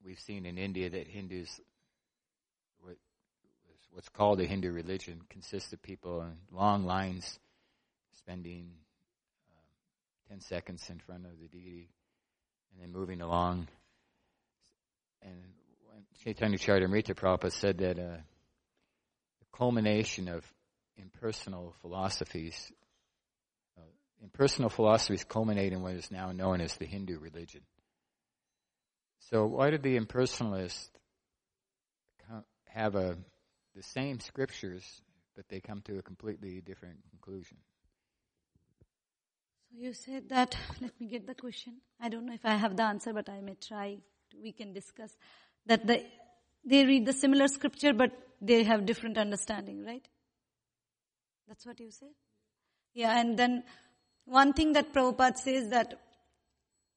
we've 0.03 0.19
seen 0.19 0.45
in 0.45 0.57
India 0.57 0.89
that 0.89 1.07
Hindus, 1.07 1.59
what, 2.81 2.97
what's 3.91 4.09
called 4.09 4.39
a 4.41 4.45
Hindu 4.45 4.71
religion, 4.71 5.21
consists 5.29 5.73
of 5.73 5.81
people 5.81 6.21
in 6.21 6.33
long 6.51 6.85
lines 6.85 7.39
spending 8.17 8.71
10 10.29 10.39
seconds 10.39 10.89
in 10.89 10.99
front 10.99 11.25
of 11.25 11.31
the 11.41 11.47
deity 11.47 11.89
and 12.71 12.81
then 12.81 12.91
moving 12.91 13.21
along. 13.21 13.67
And 15.21 15.35
Chaitanya 16.23 16.57
Charitamrita 16.57 17.15
Prabhupada 17.15 17.51
said 17.51 17.79
that 17.79 17.99
uh, 17.99 18.17
the 19.39 19.57
culmination 19.57 20.29
of 20.29 20.45
impersonal 20.97 21.73
philosophies, 21.81 22.71
uh, 23.77 23.81
impersonal 24.23 24.69
philosophies 24.69 25.23
culminate 25.23 25.73
in 25.73 25.81
what 25.81 25.93
is 25.93 26.09
now 26.11 26.31
known 26.31 26.61
as 26.61 26.73
the 26.75 26.85
Hindu 26.85 27.19
religion. 27.19 27.61
So 29.29 29.45
why 29.45 29.69
did 29.69 29.83
the 29.83 29.99
impersonalists 29.99 30.89
have 32.67 32.95
a, 32.95 33.17
the 33.75 33.83
same 33.83 34.19
scriptures, 34.19 35.01
but 35.35 35.47
they 35.49 35.59
come 35.59 35.81
to 35.81 35.97
a 35.97 36.01
completely 36.01 36.61
different 36.61 36.97
conclusion? 37.09 37.57
So 39.69 39.77
you 39.77 39.93
said 39.93 40.29
that, 40.29 40.55
let 40.81 40.99
me 40.99 41.07
get 41.07 41.27
the 41.27 41.35
question. 41.35 41.77
I 41.99 42.09
don't 42.09 42.25
know 42.25 42.33
if 42.33 42.45
I 42.45 42.55
have 42.55 42.75
the 42.75 42.83
answer, 42.83 43.13
but 43.13 43.29
I 43.29 43.41
may 43.41 43.55
try. 43.55 43.97
We 44.41 44.51
can 44.51 44.73
discuss 44.73 45.11
that 45.65 45.85
the, 45.85 46.03
they 46.65 46.85
read 46.85 47.05
the 47.05 47.13
similar 47.13 47.47
scripture, 47.47 47.93
but 47.93 48.11
they 48.41 48.63
have 48.63 48.85
different 48.85 49.17
understanding, 49.17 49.85
right? 49.85 50.07
That's 51.47 51.65
what 51.65 51.79
you 51.79 51.91
said? 51.91 52.09
Yeah, 52.93 53.19
and 53.19 53.37
then 53.37 53.63
one 54.25 54.53
thing 54.53 54.73
that 54.73 54.93
Prabhupada 54.93 55.37
says 55.37 55.69
that, 55.69 55.99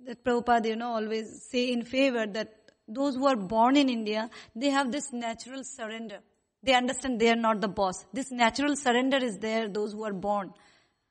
that 0.06 0.24
Prabhupada, 0.24 0.66
you 0.66 0.76
know, 0.76 0.94
always 0.94 1.46
say 1.50 1.72
in 1.72 1.84
favor 1.84 2.26
that 2.26 2.54
those 2.86 3.14
who 3.16 3.26
are 3.26 3.36
born 3.36 3.76
in 3.76 3.88
India, 3.88 4.30
they 4.54 4.70
have 4.70 4.92
this 4.92 5.12
natural 5.12 5.64
surrender. 5.64 6.18
They 6.62 6.74
understand 6.74 7.20
they 7.20 7.30
are 7.30 7.36
not 7.36 7.60
the 7.60 7.68
boss. 7.68 8.04
This 8.12 8.30
natural 8.30 8.76
surrender 8.76 9.18
is 9.18 9.38
there, 9.38 9.68
those 9.68 9.92
who 9.92 10.04
are 10.04 10.12
born. 10.12 10.52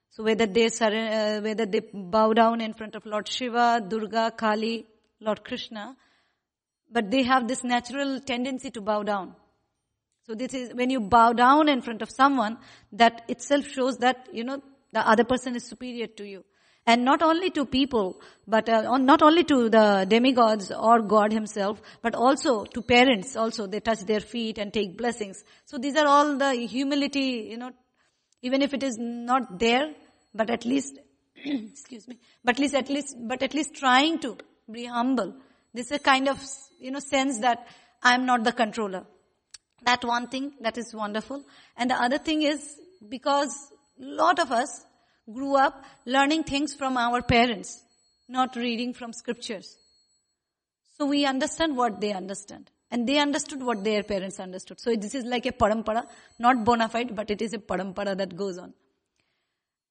So 0.09 0.23
whether 0.23 0.45
they 0.45 0.67
uh, 0.67 1.41
whether 1.41 1.65
they 1.65 1.81
bow 1.93 2.33
down 2.33 2.61
in 2.61 2.73
front 2.73 2.95
of 2.95 3.05
Lord 3.05 3.27
Shiva, 3.27 3.83
Durga, 3.87 4.31
Kali, 4.37 4.85
Lord 5.19 5.43
Krishna, 5.43 5.95
but 6.91 7.09
they 7.09 7.23
have 7.23 7.47
this 7.47 7.63
natural 7.63 8.19
tendency 8.19 8.69
to 8.71 8.81
bow 8.81 9.03
down. 9.03 9.35
So 10.25 10.35
this 10.35 10.53
is, 10.53 10.73
when 10.73 10.89
you 10.89 11.01
bow 11.01 11.33
down 11.33 11.67
in 11.67 11.81
front 11.81 12.01
of 12.01 12.09
someone, 12.09 12.57
that 12.93 13.23
itself 13.27 13.65
shows 13.67 13.97
that, 13.97 14.27
you 14.31 14.43
know, 14.43 14.61
the 14.91 15.07
other 15.07 15.23
person 15.23 15.55
is 15.55 15.65
superior 15.65 16.07
to 16.07 16.23
you. 16.23 16.45
And 16.85 17.05
not 17.05 17.21
only 17.21 17.49
to 17.51 17.65
people, 17.65 18.19
but 18.45 18.67
uh, 18.67 18.97
not 18.97 19.21
only 19.21 19.43
to 19.45 19.69
the 19.69 20.05
demigods 20.07 20.69
or 20.69 21.01
God 21.01 21.31
himself, 21.31 21.81
but 22.01 22.13
also 22.13 22.65
to 22.65 22.81
parents 22.81 23.37
also. 23.37 23.67
They 23.67 23.79
touch 23.79 24.01
their 24.01 24.19
feet 24.19 24.57
and 24.57 24.73
take 24.73 24.97
blessings. 24.97 25.43
So 25.65 25.77
these 25.77 25.95
are 25.95 26.05
all 26.05 26.37
the 26.37 26.53
humility, 26.53 27.47
you 27.49 27.57
know, 27.57 27.71
even 28.41 28.61
if 28.61 28.73
it 28.73 28.83
is 28.83 28.97
not 28.99 29.59
there, 29.59 29.93
but 30.35 30.49
at 30.49 30.65
least, 30.65 30.99
excuse 31.45 32.05
me, 32.07 32.19
but 32.43 32.55
at 32.55 32.59
least, 32.59 32.75
at 32.75 32.89
least, 32.89 33.15
but 33.17 33.41
at 33.41 33.53
least 33.53 33.75
trying 33.75 34.19
to 34.19 34.37
be 34.69 34.85
humble. 34.85 35.35
This 35.73 35.85
is 35.87 35.93
a 35.93 35.99
kind 35.99 36.27
of, 36.27 36.43
you 36.79 36.91
know, 36.91 36.99
sense 36.99 37.39
that 37.39 37.65
I'm 38.03 38.25
not 38.25 38.43
the 38.43 38.51
controller. 38.51 39.05
That 39.85 40.03
one 40.03 40.27
thing, 40.27 40.53
that 40.59 40.77
is 40.77 40.93
wonderful. 40.93 41.43
And 41.77 41.89
the 41.89 41.95
other 41.95 42.17
thing 42.17 42.41
is, 42.41 42.77
because 43.07 43.55
lot 43.97 44.39
of 44.39 44.51
us 44.51 44.85
grew 45.31 45.55
up 45.55 45.83
learning 46.05 46.43
things 46.43 46.73
from 46.73 46.97
our 46.97 47.21
parents, 47.21 47.81
not 48.27 48.55
reading 48.55 48.93
from 48.93 49.13
scriptures. 49.13 49.77
So 50.97 51.05
we 51.05 51.25
understand 51.25 51.75
what 51.75 52.01
they 52.01 52.13
understand. 52.13 52.69
And 52.91 53.07
they 53.07 53.17
understood 53.17 53.63
what 53.63 53.83
their 53.83 54.03
parents 54.03 54.39
understood. 54.39 54.79
So 54.79 54.95
this 54.95 55.15
is 55.15 55.25
like 55.25 55.47
a 55.47 55.51
parampara, 55.51 56.05
not 56.37 56.63
bona 56.63 56.87
fide, 56.87 57.15
but 57.15 57.31
it 57.31 57.41
is 57.41 57.53
a 57.53 57.57
parampara 57.57 58.15
that 58.15 58.35
goes 58.35 58.59
on. 58.59 58.73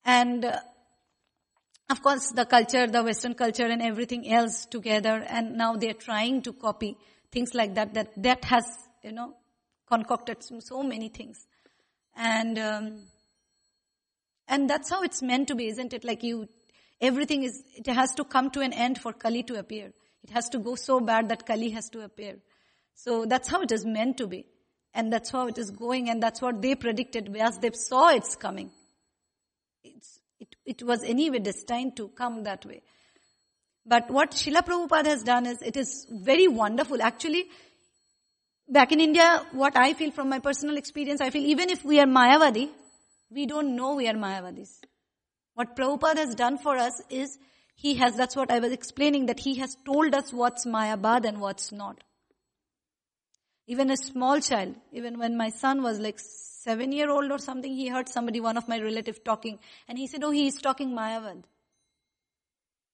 And 0.04 0.44
uh, 0.44 0.60
of 1.90 2.02
course 2.02 2.30
the 2.30 2.44
culture, 2.44 2.86
the 2.86 3.02
western 3.02 3.34
culture 3.34 3.66
and 3.66 3.82
everything 3.82 4.32
else 4.32 4.66
together 4.66 5.24
and 5.28 5.56
now 5.56 5.74
they're 5.74 5.94
trying 5.94 6.42
to 6.42 6.52
copy 6.52 6.96
things 7.32 7.54
like 7.54 7.74
that, 7.74 7.94
that, 7.94 8.10
that 8.22 8.44
has, 8.44 8.64
you 9.02 9.12
know, 9.12 9.34
concocted 9.88 10.38
so 10.60 10.82
many 10.82 11.08
things. 11.08 11.44
And, 12.14 12.58
um, 12.58 12.98
and 14.52 14.68
that's 14.68 14.90
how 14.90 15.02
it's 15.02 15.22
meant 15.22 15.48
to 15.48 15.54
be, 15.54 15.68
isn't 15.68 15.94
it? 15.94 16.04
Like 16.04 16.22
you, 16.22 16.46
everything 17.00 17.42
is, 17.42 17.64
it 17.74 17.86
has 17.86 18.14
to 18.16 18.24
come 18.24 18.50
to 18.50 18.60
an 18.60 18.74
end 18.74 18.98
for 18.98 19.14
Kali 19.14 19.42
to 19.44 19.58
appear. 19.58 19.92
It 20.22 20.30
has 20.30 20.50
to 20.50 20.58
go 20.58 20.74
so 20.74 21.00
bad 21.00 21.30
that 21.30 21.46
Kali 21.46 21.70
has 21.70 21.88
to 21.90 22.02
appear. 22.02 22.36
So 22.94 23.24
that's 23.24 23.48
how 23.48 23.62
it 23.62 23.72
is 23.72 23.86
meant 23.86 24.18
to 24.18 24.26
be. 24.26 24.44
And 24.92 25.10
that's 25.10 25.30
how 25.30 25.46
it 25.46 25.56
is 25.56 25.70
going 25.70 26.10
and 26.10 26.22
that's 26.22 26.42
what 26.42 26.60
they 26.60 26.74
predicted 26.74 27.34
as 27.34 27.60
they 27.60 27.70
saw 27.72 28.10
it's 28.10 28.36
coming. 28.36 28.70
It's, 29.82 30.20
it, 30.38 30.54
it 30.66 30.82
was 30.82 31.02
anyway 31.02 31.38
destined 31.38 31.96
to 31.96 32.08
come 32.08 32.42
that 32.42 32.66
way. 32.66 32.82
But 33.86 34.10
what 34.10 34.32
Srila 34.32 34.66
Prabhupada 34.66 35.06
has 35.06 35.22
done 35.22 35.46
is, 35.46 35.62
it 35.62 35.78
is 35.78 36.06
very 36.10 36.46
wonderful. 36.46 37.00
Actually, 37.00 37.48
back 38.68 38.92
in 38.92 39.00
India, 39.00 39.46
what 39.52 39.78
I 39.78 39.94
feel 39.94 40.10
from 40.10 40.28
my 40.28 40.40
personal 40.40 40.76
experience, 40.76 41.22
I 41.22 41.30
feel 41.30 41.46
even 41.46 41.70
if 41.70 41.82
we 41.86 42.00
are 42.00 42.06
Mayavadi, 42.06 42.68
we 43.32 43.46
don't 43.46 43.76
know 43.76 43.94
we 43.94 44.08
are 44.08 44.14
Mayavadis. 44.14 44.70
What 45.54 45.76
Prabhupada 45.76 46.16
has 46.18 46.34
done 46.34 46.58
for 46.58 46.76
us 46.76 47.02
is, 47.10 47.38
he 47.74 47.94
has, 47.94 48.16
that's 48.16 48.36
what 48.36 48.50
I 48.50 48.58
was 48.58 48.72
explaining, 48.72 49.26
that 49.26 49.40
he 49.40 49.56
has 49.56 49.76
told 49.84 50.14
us 50.14 50.32
what's 50.32 50.64
Mayavad 50.64 51.26
and 51.26 51.40
what's 51.40 51.72
not. 51.72 52.02
Even 53.66 53.90
a 53.90 53.96
small 53.96 54.40
child, 54.40 54.74
even 54.92 55.18
when 55.18 55.36
my 55.36 55.50
son 55.50 55.82
was 55.82 55.98
like 55.98 56.18
seven 56.18 56.92
year 56.92 57.10
old 57.10 57.30
or 57.30 57.38
something, 57.38 57.72
he 57.74 57.88
heard 57.88 58.08
somebody, 58.08 58.40
one 58.40 58.56
of 58.56 58.68
my 58.68 58.78
relatives 58.80 59.20
talking, 59.24 59.58
and 59.88 59.98
he 59.98 60.06
said, 60.06 60.22
oh, 60.24 60.30
he 60.30 60.46
is 60.46 60.56
talking 60.56 60.90
Mayavad. 60.90 61.42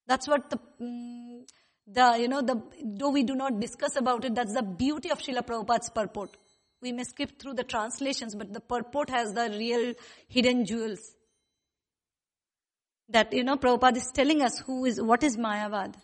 That's 0.06 0.26
what 0.26 0.50
the, 0.50 0.58
mm, 0.80 1.42
the, 1.86 2.16
you 2.18 2.28
know, 2.28 2.42
the, 2.42 2.62
though 2.84 3.10
we 3.10 3.22
do 3.22 3.34
not 3.34 3.60
discuss 3.60 3.96
about 3.96 4.24
it, 4.24 4.34
that's 4.34 4.54
the 4.54 4.62
beauty 4.62 5.10
of 5.10 5.18
Srila 5.18 5.46
Prabhupada's 5.46 5.90
purport. 5.90 6.36
We 6.80 6.92
may 6.92 7.04
skip 7.04 7.40
through 7.40 7.54
the 7.54 7.64
translations, 7.64 8.34
but 8.34 8.52
the 8.52 8.60
purport 8.60 9.10
has 9.10 9.32
the 9.32 9.50
real 9.50 9.94
hidden 10.28 10.64
jewels. 10.64 11.00
That, 13.08 13.32
you 13.32 13.42
know, 13.42 13.56
Prabhupada 13.56 13.96
is 13.96 14.10
telling 14.12 14.42
us 14.42 14.58
who 14.60 14.84
is, 14.84 15.00
what 15.00 15.22
is 15.22 15.36
Mayavad. 15.36 15.94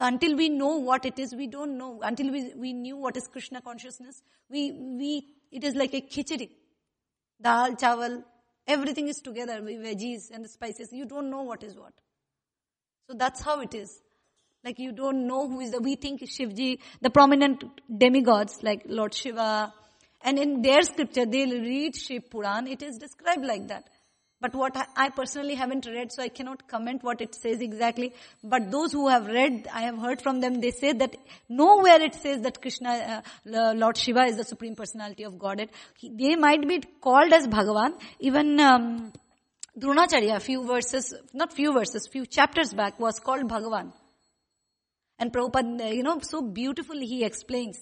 Until 0.00 0.36
we 0.36 0.48
know 0.48 0.78
what 0.78 1.06
it 1.06 1.18
is, 1.18 1.34
we 1.34 1.46
don't 1.46 1.78
know. 1.78 2.00
Until 2.02 2.32
we, 2.32 2.52
we 2.56 2.72
knew 2.72 2.96
what 2.96 3.16
is 3.16 3.28
Krishna 3.28 3.62
consciousness, 3.62 4.20
we, 4.50 4.72
we, 4.72 5.28
it 5.52 5.62
is 5.62 5.76
like 5.76 5.94
a 5.94 6.00
khichdi. 6.00 6.50
Dal, 7.40 7.76
chawal, 7.76 8.24
everything 8.66 9.08
is 9.08 9.20
together, 9.20 9.62
with 9.62 9.78
veggies 9.78 10.30
and 10.32 10.44
the 10.44 10.48
spices. 10.48 10.92
You 10.92 11.06
don't 11.06 11.30
know 11.30 11.42
what 11.42 11.62
is 11.62 11.76
what. 11.76 11.92
So 13.08 13.16
that's 13.16 13.40
how 13.42 13.60
it 13.60 13.74
is. 13.74 14.00
Like 14.64 14.78
you 14.78 14.92
don't 14.92 15.26
know 15.26 15.48
who 15.48 15.60
is 15.60 15.72
the, 15.72 15.80
we 15.80 15.96
think 15.96 16.22
Shivji, 16.22 16.78
the 17.00 17.10
prominent 17.10 17.64
demigods 17.98 18.62
like 18.62 18.82
Lord 18.86 19.12
Shiva. 19.12 19.72
And 20.24 20.38
in 20.38 20.62
their 20.62 20.82
scripture, 20.82 21.26
they'll 21.26 21.60
read 21.60 21.96
Shiv 21.96 22.30
Puran, 22.30 22.68
it 22.68 22.82
is 22.82 22.98
described 22.98 23.44
like 23.44 23.68
that. 23.68 23.84
But 24.40 24.56
what 24.56 24.76
I, 24.96 25.10
personally 25.10 25.54
haven't 25.54 25.86
read, 25.86 26.10
so 26.10 26.20
I 26.20 26.28
cannot 26.28 26.66
comment 26.66 27.04
what 27.04 27.20
it 27.20 27.32
says 27.32 27.60
exactly. 27.60 28.12
But 28.42 28.72
those 28.72 28.90
who 28.90 29.06
have 29.06 29.26
read, 29.26 29.68
I 29.72 29.82
have 29.82 29.98
heard 29.98 30.20
from 30.20 30.40
them, 30.40 30.60
they 30.60 30.72
say 30.72 30.92
that 30.92 31.14
nowhere 31.48 32.02
it 32.02 32.16
says 32.16 32.40
that 32.42 32.60
Krishna, 32.60 33.22
uh, 33.46 33.74
Lord 33.76 33.96
Shiva 33.96 34.24
is 34.24 34.36
the 34.36 34.44
supreme 34.44 34.74
personality 34.74 35.22
of 35.22 35.38
Godhead. 35.38 35.70
They 36.02 36.34
might 36.34 36.66
be 36.66 36.80
called 37.00 37.32
as 37.32 37.46
Bhagavan. 37.46 37.92
Even 38.18 38.58
um, 38.58 39.12
Dronacharya, 39.78 40.42
few 40.42 40.66
verses, 40.66 41.14
not 41.32 41.52
few 41.52 41.72
verses, 41.72 42.08
few 42.08 42.26
chapters 42.26 42.74
back 42.74 42.98
was 42.98 43.20
called 43.20 43.48
Bhagavan. 43.48 43.92
And 45.22 45.32
Prabhupada, 45.32 45.94
you 45.94 46.02
know, 46.02 46.18
so 46.20 46.42
beautifully 46.42 47.06
he 47.06 47.22
explains 47.22 47.78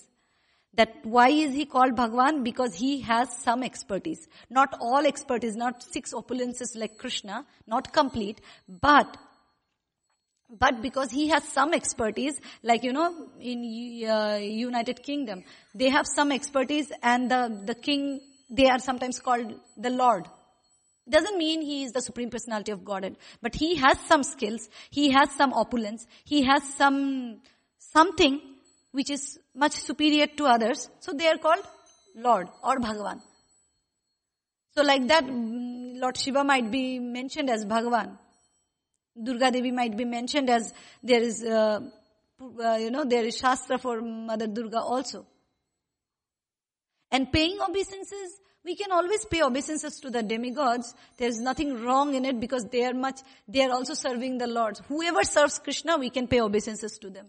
that 0.74 0.90
why 1.04 1.30
is 1.30 1.54
he 1.54 1.64
called 1.64 1.96
Bhagwan? 1.96 2.42
Because 2.42 2.74
he 2.74 3.00
has 3.00 3.34
some 3.38 3.62
expertise. 3.62 4.28
Not 4.50 4.76
all 4.78 5.06
expertise, 5.06 5.56
not 5.56 5.82
six 5.82 6.12
opulences 6.12 6.76
like 6.76 6.98
Krishna, 6.98 7.46
not 7.66 7.94
complete, 7.94 8.42
but 8.68 9.16
but 10.50 10.82
because 10.82 11.10
he 11.10 11.28
has 11.28 11.44
some 11.44 11.72
expertise, 11.72 12.38
like 12.62 12.84
you 12.84 12.92
know, 12.92 13.30
in 13.40 13.64
uh, 14.06 14.36
United 14.36 15.02
Kingdom, 15.02 15.42
they 15.74 15.88
have 15.88 16.06
some 16.06 16.32
expertise, 16.32 16.92
and 17.02 17.30
the 17.30 17.62
the 17.64 17.74
king, 17.74 18.20
they 18.50 18.68
are 18.68 18.80
sometimes 18.80 19.18
called 19.18 19.54
the 19.78 19.88
Lord. 19.88 20.28
Doesn't 21.10 21.36
mean 21.36 21.60
he 21.60 21.82
is 21.82 21.92
the 21.92 22.00
supreme 22.00 22.30
personality 22.30 22.72
of 22.72 22.84
Godhead, 22.84 23.16
but 23.42 23.54
he 23.54 23.74
has 23.76 23.98
some 24.06 24.22
skills, 24.22 24.68
he 24.90 25.10
has 25.10 25.30
some 25.32 25.52
opulence, 25.52 26.06
he 26.24 26.44
has 26.44 26.62
some, 26.74 27.40
something 27.78 28.40
which 28.92 29.10
is 29.10 29.38
much 29.54 29.72
superior 29.72 30.26
to 30.26 30.44
others. 30.44 30.88
So 31.00 31.12
they 31.12 31.26
are 31.26 31.38
called 31.38 31.66
Lord 32.14 32.48
or 32.62 32.78
Bhagavan. 32.78 33.20
So 34.74 34.82
like 34.82 35.08
that, 35.08 35.24
mm, 35.24 35.98
Lord 36.00 36.16
Shiva 36.16 36.44
might 36.44 36.70
be 36.70 36.98
mentioned 36.98 37.50
as 37.50 37.64
Bhagavan. 37.64 38.16
Durga 39.22 39.50
Devi 39.50 39.72
might 39.72 39.96
be 39.96 40.04
mentioned 40.04 40.48
as 40.48 40.72
there 41.02 41.20
is, 41.20 41.42
uh, 41.42 41.80
uh, 42.40 42.76
you 42.76 42.90
know, 42.90 43.04
there 43.04 43.24
is 43.24 43.36
Shastra 43.36 43.78
for 43.78 44.00
Mother 44.00 44.46
Durga 44.46 44.80
also. 44.80 45.26
And 47.10 47.32
paying 47.32 47.60
obeisances 47.60 48.40
we 48.64 48.76
can 48.76 48.92
always 48.92 49.24
pay 49.24 49.42
obeisances 49.42 50.00
to 50.00 50.10
the 50.10 50.22
demigods. 50.22 50.94
There's 51.16 51.40
nothing 51.40 51.82
wrong 51.82 52.14
in 52.14 52.24
it 52.24 52.38
because 52.38 52.64
they 52.70 52.84
are 52.84 52.94
much, 52.94 53.20
they 53.48 53.64
are 53.64 53.72
also 53.72 53.94
serving 53.94 54.38
the 54.38 54.46
Lord. 54.46 54.78
Whoever 54.88 55.24
serves 55.24 55.58
Krishna, 55.58 55.96
we 55.96 56.10
can 56.10 56.26
pay 56.26 56.40
obeisances 56.40 56.98
to 56.98 57.10
them. 57.10 57.26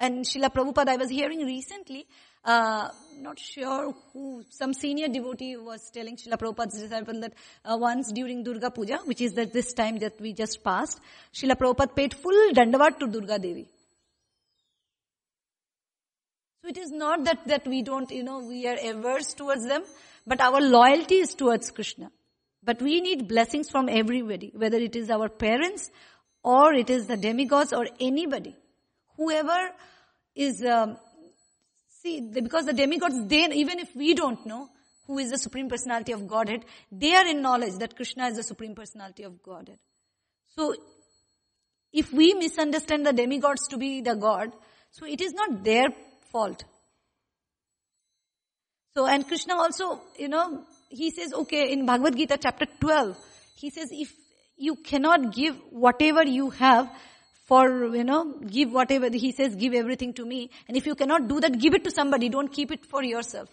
And 0.00 0.24
Srila 0.24 0.52
Prabhupada, 0.52 0.88
I 0.88 0.96
was 0.96 1.08
hearing 1.08 1.40
recently, 1.46 2.06
uh, 2.44 2.88
not 3.20 3.38
sure 3.38 3.94
who, 4.12 4.44
some 4.50 4.74
senior 4.74 5.06
devotee 5.08 5.56
was 5.56 5.88
telling 5.90 6.16
Srila 6.16 6.36
Prabhupada's 6.36 6.80
disciple 6.80 7.20
that 7.20 7.32
uh, 7.64 7.76
once 7.78 8.10
during 8.12 8.42
Durga 8.42 8.72
Puja, 8.72 8.98
which 9.04 9.20
is 9.20 9.34
that 9.34 9.52
this 9.52 9.72
time 9.72 9.98
that 10.00 10.20
we 10.20 10.32
just 10.32 10.64
passed, 10.64 11.00
Srila 11.32 11.52
Prabhupada 11.52 11.94
paid 11.94 12.14
full 12.14 12.52
dandavat 12.52 12.98
to 12.98 13.06
Durga 13.06 13.38
Devi. 13.38 13.68
So 16.64 16.70
it 16.70 16.78
is 16.78 16.90
not 16.90 17.24
that, 17.24 17.46
that 17.46 17.66
we 17.66 17.82
don't, 17.82 18.10
you 18.10 18.22
know, 18.22 18.38
we 18.38 18.66
are 18.66 18.78
averse 18.82 19.34
towards 19.34 19.66
them, 19.66 19.82
but 20.26 20.40
our 20.40 20.62
loyalty 20.62 21.16
is 21.16 21.34
towards 21.34 21.70
Krishna. 21.70 22.10
But 22.62 22.80
we 22.80 23.02
need 23.02 23.28
blessings 23.28 23.68
from 23.68 23.90
everybody, 23.90 24.50
whether 24.56 24.78
it 24.78 24.96
is 24.96 25.10
our 25.10 25.28
parents 25.28 25.90
or 26.42 26.72
it 26.72 26.88
is 26.88 27.06
the 27.06 27.18
demigods 27.18 27.74
or 27.74 27.86
anybody. 28.00 28.56
Whoever 29.18 29.72
is, 30.34 30.64
um, 30.64 30.96
see, 32.00 32.22
because 32.22 32.64
the 32.64 32.72
demigods, 32.72 33.26
they, 33.26 33.44
even 33.44 33.78
if 33.78 33.94
we 33.94 34.14
don't 34.14 34.46
know 34.46 34.70
who 35.06 35.18
is 35.18 35.32
the 35.32 35.36
supreme 35.36 35.68
personality 35.68 36.12
of 36.12 36.26
Godhead, 36.26 36.64
they 36.90 37.14
are 37.14 37.26
in 37.26 37.42
knowledge 37.42 37.74
that 37.80 37.94
Krishna 37.94 38.28
is 38.28 38.38
the 38.38 38.42
supreme 38.42 38.74
personality 38.74 39.24
of 39.24 39.42
Godhead. 39.42 39.78
So, 40.56 40.74
if 41.92 42.10
we 42.10 42.32
misunderstand 42.32 43.04
the 43.04 43.12
demigods 43.12 43.68
to 43.68 43.76
be 43.76 44.00
the 44.00 44.14
God, 44.14 44.50
So 44.94 45.06
it 45.06 45.20
is 45.20 45.32
not 45.32 45.64
their 45.64 45.88
fault. 46.34 46.64
So, 48.96 49.06
and 49.06 49.26
Krishna 49.26 49.54
also, 49.54 50.00
you 50.18 50.28
know, 50.28 50.62
he 50.88 51.10
says, 51.10 51.32
okay, 51.32 51.72
in 51.72 51.86
Bhagavad 51.86 52.16
Gita 52.16 52.38
chapter 52.40 52.66
12, 52.80 53.16
he 53.56 53.70
says, 53.70 53.88
if 53.92 54.12
you 54.56 54.76
cannot 54.76 55.32
give 55.34 55.56
whatever 55.70 56.24
you 56.24 56.50
have 56.50 56.90
for, 57.46 57.94
you 57.94 58.04
know, 58.04 58.22
give 58.58 58.72
whatever, 58.72 59.08
he 59.10 59.32
says, 59.32 59.54
give 59.56 59.74
everything 59.74 60.12
to 60.14 60.24
me. 60.24 60.50
And 60.68 60.76
if 60.76 60.86
you 60.86 60.94
cannot 60.94 61.28
do 61.28 61.40
that, 61.40 61.58
give 61.58 61.74
it 61.74 61.84
to 61.84 61.90
somebody. 61.90 62.28
Don't 62.28 62.52
keep 62.52 62.70
it 62.70 62.86
for 62.86 63.02
yourself. 63.02 63.48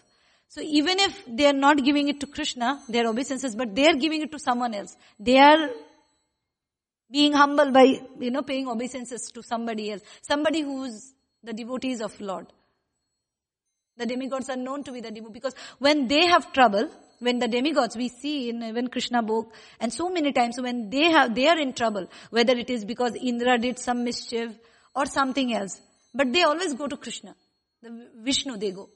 So 0.47 0.61
even 0.61 0.99
if 0.99 1.23
they 1.27 1.47
are 1.47 1.59
not 1.67 1.83
giving 1.83 2.07
it 2.09 2.19
to 2.19 2.27
Krishna, 2.27 2.81
their 2.89 3.07
obeisances, 3.07 3.55
but 3.55 3.73
they 3.75 3.87
are 3.87 3.95
giving 3.95 4.21
it 4.21 4.31
to 4.31 4.39
someone 4.39 4.73
else. 4.73 4.95
They 5.19 5.37
are 5.39 5.69
being 7.09 7.33
humble 7.33 7.71
by, 7.71 8.01
you 8.19 8.31
know, 8.31 8.41
paying 8.43 8.67
obeisances 8.67 9.31
to 9.33 9.43
somebody 9.43 9.91
else. 9.91 10.01
Somebody 10.21 10.61
who's 10.61 11.13
the 11.43 11.53
devotees 11.53 12.01
of 12.01 12.19
Lord. 12.21 12.47
The 14.01 14.07
demigods 14.07 14.49
are 14.49 14.55
known 14.55 14.83
to 14.85 14.91
be 14.91 14.99
the 14.99 15.11
devotees 15.11 15.31
because 15.31 15.55
when 15.77 16.07
they 16.07 16.25
have 16.25 16.51
trouble, 16.53 16.89
when 17.19 17.37
the 17.37 17.47
demigods 17.47 17.95
we 17.95 18.07
see 18.07 18.49
in 18.49 18.63
even 18.63 18.87
Krishna 18.87 19.21
book 19.21 19.53
and 19.79 19.93
so 19.93 20.09
many 20.09 20.31
times 20.33 20.59
when 20.59 20.89
they 20.89 21.11
have, 21.11 21.35
they 21.35 21.47
are 21.47 21.59
in 21.59 21.73
trouble, 21.73 22.07
whether 22.31 22.53
it 22.53 22.71
is 22.71 22.83
because 22.83 23.13
Indra 23.13 23.59
did 23.59 23.77
some 23.77 24.03
mischief 24.03 24.57
or 24.95 25.05
something 25.05 25.53
else, 25.53 25.79
but 26.15 26.33
they 26.33 26.41
always 26.41 26.73
go 26.73 26.87
to 26.87 26.97
Krishna. 26.97 27.35
The 27.83 28.07
Vishnu 28.23 28.57
they 28.57 28.71
go. 28.71 28.89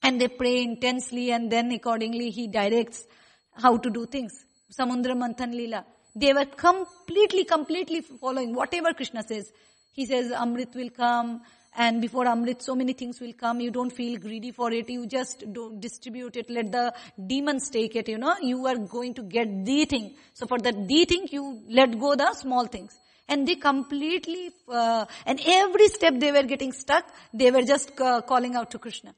And 0.00 0.20
they 0.20 0.28
pray 0.28 0.62
intensely 0.62 1.32
and 1.32 1.50
then 1.50 1.72
accordingly 1.72 2.30
he 2.30 2.46
directs 2.46 3.04
how 3.52 3.78
to 3.78 3.90
do 3.90 4.06
things. 4.06 4.44
Samundra 4.70 5.16
Manthan 5.16 5.56
Lila. 5.56 5.84
They 6.14 6.32
were 6.32 6.44
completely, 6.44 7.42
completely 7.44 8.00
following 8.00 8.54
whatever 8.54 8.94
Krishna 8.94 9.24
says. 9.24 9.50
He 9.90 10.06
says 10.06 10.30
Amrit 10.30 10.72
will 10.76 10.90
come, 10.90 11.40
and 11.76 12.00
before 12.00 12.24
Amrit, 12.24 12.62
so 12.62 12.74
many 12.74 12.94
things 12.94 13.20
will 13.20 13.34
come. 13.34 13.60
You 13.60 13.70
don't 13.70 13.90
feel 13.90 14.18
greedy 14.18 14.50
for 14.50 14.72
it. 14.72 14.88
You 14.88 15.06
just 15.06 15.44
don't 15.52 15.78
distribute 15.78 16.36
it. 16.36 16.48
Let 16.48 16.72
the 16.72 16.94
demons 17.26 17.68
take 17.68 17.96
it, 17.96 18.08
you 18.08 18.18
know. 18.18 18.34
You 18.40 18.66
are 18.66 18.76
going 18.76 19.14
to 19.14 19.22
get 19.22 19.64
the 19.64 19.84
thing. 19.84 20.14
So 20.32 20.46
for 20.46 20.58
the 20.58 20.72
the 20.72 21.04
thing, 21.04 21.28
you 21.30 21.62
let 21.68 21.98
go 22.00 22.14
the 22.14 22.32
small 22.34 22.66
things. 22.66 22.98
And 23.28 23.46
they 23.46 23.56
completely, 23.56 24.52
uh, 24.68 25.04
and 25.26 25.40
every 25.44 25.88
step 25.88 26.14
they 26.18 26.32
were 26.32 26.44
getting 26.44 26.72
stuck, 26.72 27.04
they 27.34 27.50
were 27.50 27.62
just 27.62 28.00
uh, 28.00 28.22
calling 28.22 28.54
out 28.54 28.70
to 28.70 28.78
Krishna. 28.78 29.14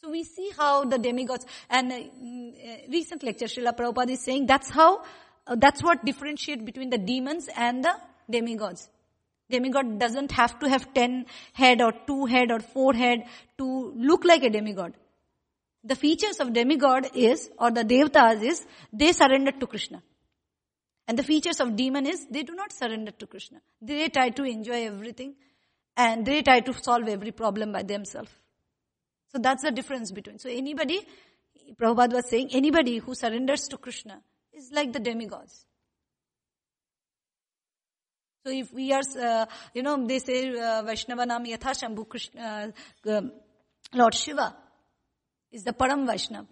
So 0.00 0.10
we 0.10 0.22
see 0.24 0.50
how 0.56 0.84
the 0.84 0.98
demigods, 0.98 1.44
and 1.68 1.90
uh, 1.90 1.96
mm, 1.96 2.92
recent 2.92 3.24
lecture, 3.24 3.46
Srila 3.46 3.76
Prabhupada 3.76 4.10
is 4.10 4.22
saying 4.22 4.46
that's 4.46 4.70
how, 4.70 5.02
uh, 5.46 5.56
that's 5.56 5.82
what 5.82 6.04
differentiate 6.04 6.64
between 6.64 6.90
the 6.90 6.98
demons 6.98 7.48
and 7.56 7.84
the 7.84 7.96
demigods. 8.30 8.88
Demigod 9.50 9.98
doesn't 9.98 10.32
have 10.32 10.58
to 10.60 10.68
have 10.68 10.92
10 10.92 11.26
head 11.52 11.80
or 11.80 11.92
2 12.06 12.26
head 12.26 12.50
or 12.50 12.60
4 12.60 12.94
head 12.94 13.24
to 13.56 13.92
look 13.96 14.24
like 14.24 14.42
a 14.42 14.50
demigod. 14.50 14.94
The 15.84 15.96
features 15.96 16.40
of 16.40 16.52
demigod 16.52 17.10
is, 17.14 17.50
or 17.58 17.70
the 17.70 17.84
devatas 17.84 18.42
is, 18.42 18.66
they 18.92 19.12
surrender 19.12 19.52
to 19.52 19.66
Krishna. 19.66 20.02
And 21.06 21.18
the 21.18 21.22
features 21.22 21.60
of 21.60 21.76
demon 21.76 22.06
is, 22.06 22.26
they 22.30 22.42
do 22.42 22.54
not 22.54 22.72
surrender 22.72 23.12
to 23.12 23.26
Krishna. 23.26 23.60
They 23.80 24.08
try 24.10 24.28
to 24.30 24.44
enjoy 24.44 24.86
everything 24.86 25.34
and 25.96 26.26
they 26.26 26.42
try 26.42 26.60
to 26.60 26.74
solve 26.74 27.08
every 27.08 27.32
problem 27.32 27.72
by 27.72 27.82
themselves. 27.82 28.30
So 29.32 29.38
that's 29.38 29.62
the 29.62 29.70
difference 29.70 30.10
between. 30.10 30.38
So 30.38 30.50
anybody, 30.50 31.00
Prabhupada 31.80 32.14
was 32.14 32.28
saying, 32.28 32.50
anybody 32.52 32.98
who 32.98 33.14
surrenders 33.14 33.68
to 33.68 33.78
Krishna 33.78 34.20
is 34.52 34.70
like 34.72 34.92
the 34.92 35.00
demigods. 35.00 35.64
So 38.44 38.52
if 38.52 38.72
we 38.72 38.92
are, 38.92 39.02
uh, 39.20 39.46
you 39.74 39.82
know, 39.82 40.06
they 40.06 40.18
say 40.20 40.58
uh, 40.58 40.82
Vaishnava 40.82 41.26
Nam 41.26 41.44
Yatha 41.44 41.74
Shambhu 41.74 42.08
Krishna, 42.08 42.72
uh, 43.06 43.20
Lord 43.92 44.14
Shiva 44.14 44.56
is 45.50 45.64
the 45.64 45.72
Param 45.72 46.06
Vaishnava. 46.06 46.46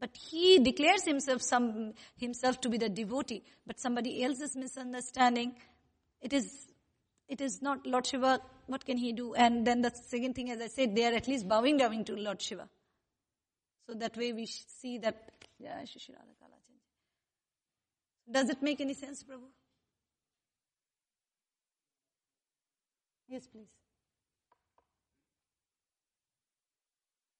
But 0.00 0.16
he 0.16 0.60
declares 0.60 1.04
himself 1.04 1.42
some, 1.42 1.94
himself 2.16 2.60
to 2.60 2.68
be 2.68 2.78
the 2.78 2.88
devotee, 2.88 3.42
but 3.66 3.80
somebody 3.80 4.22
else 4.22 4.40
is 4.40 4.54
misunderstanding. 4.54 5.56
It 6.20 6.32
is, 6.32 6.68
it 7.28 7.40
is 7.40 7.60
not 7.60 7.84
Lord 7.84 8.06
Shiva. 8.06 8.40
What 8.66 8.84
can 8.84 8.96
he 8.96 9.12
do? 9.12 9.34
And 9.34 9.66
then 9.66 9.82
the 9.82 9.90
second 9.90 10.34
thing, 10.34 10.50
as 10.50 10.60
I 10.60 10.68
said, 10.68 10.94
they 10.94 11.04
are 11.04 11.14
at 11.14 11.26
least 11.26 11.48
bowing 11.48 11.78
down 11.78 12.04
to 12.04 12.14
Lord 12.14 12.40
Shiva. 12.40 12.68
So 13.88 13.94
that 13.94 14.16
way 14.16 14.32
we 14.32 14.46
see 14.46 14.98
that, 14.98 15.30
yeah, 15.58 15.82
does 18.30 18.50
it 18.50 18.62
make 18.62 18.80
any 18.80 18.94
sense, 18.94 19.22
Prabhu? 19.22 19.48
Yes, 23.28 23.46
please. 23.46 23.87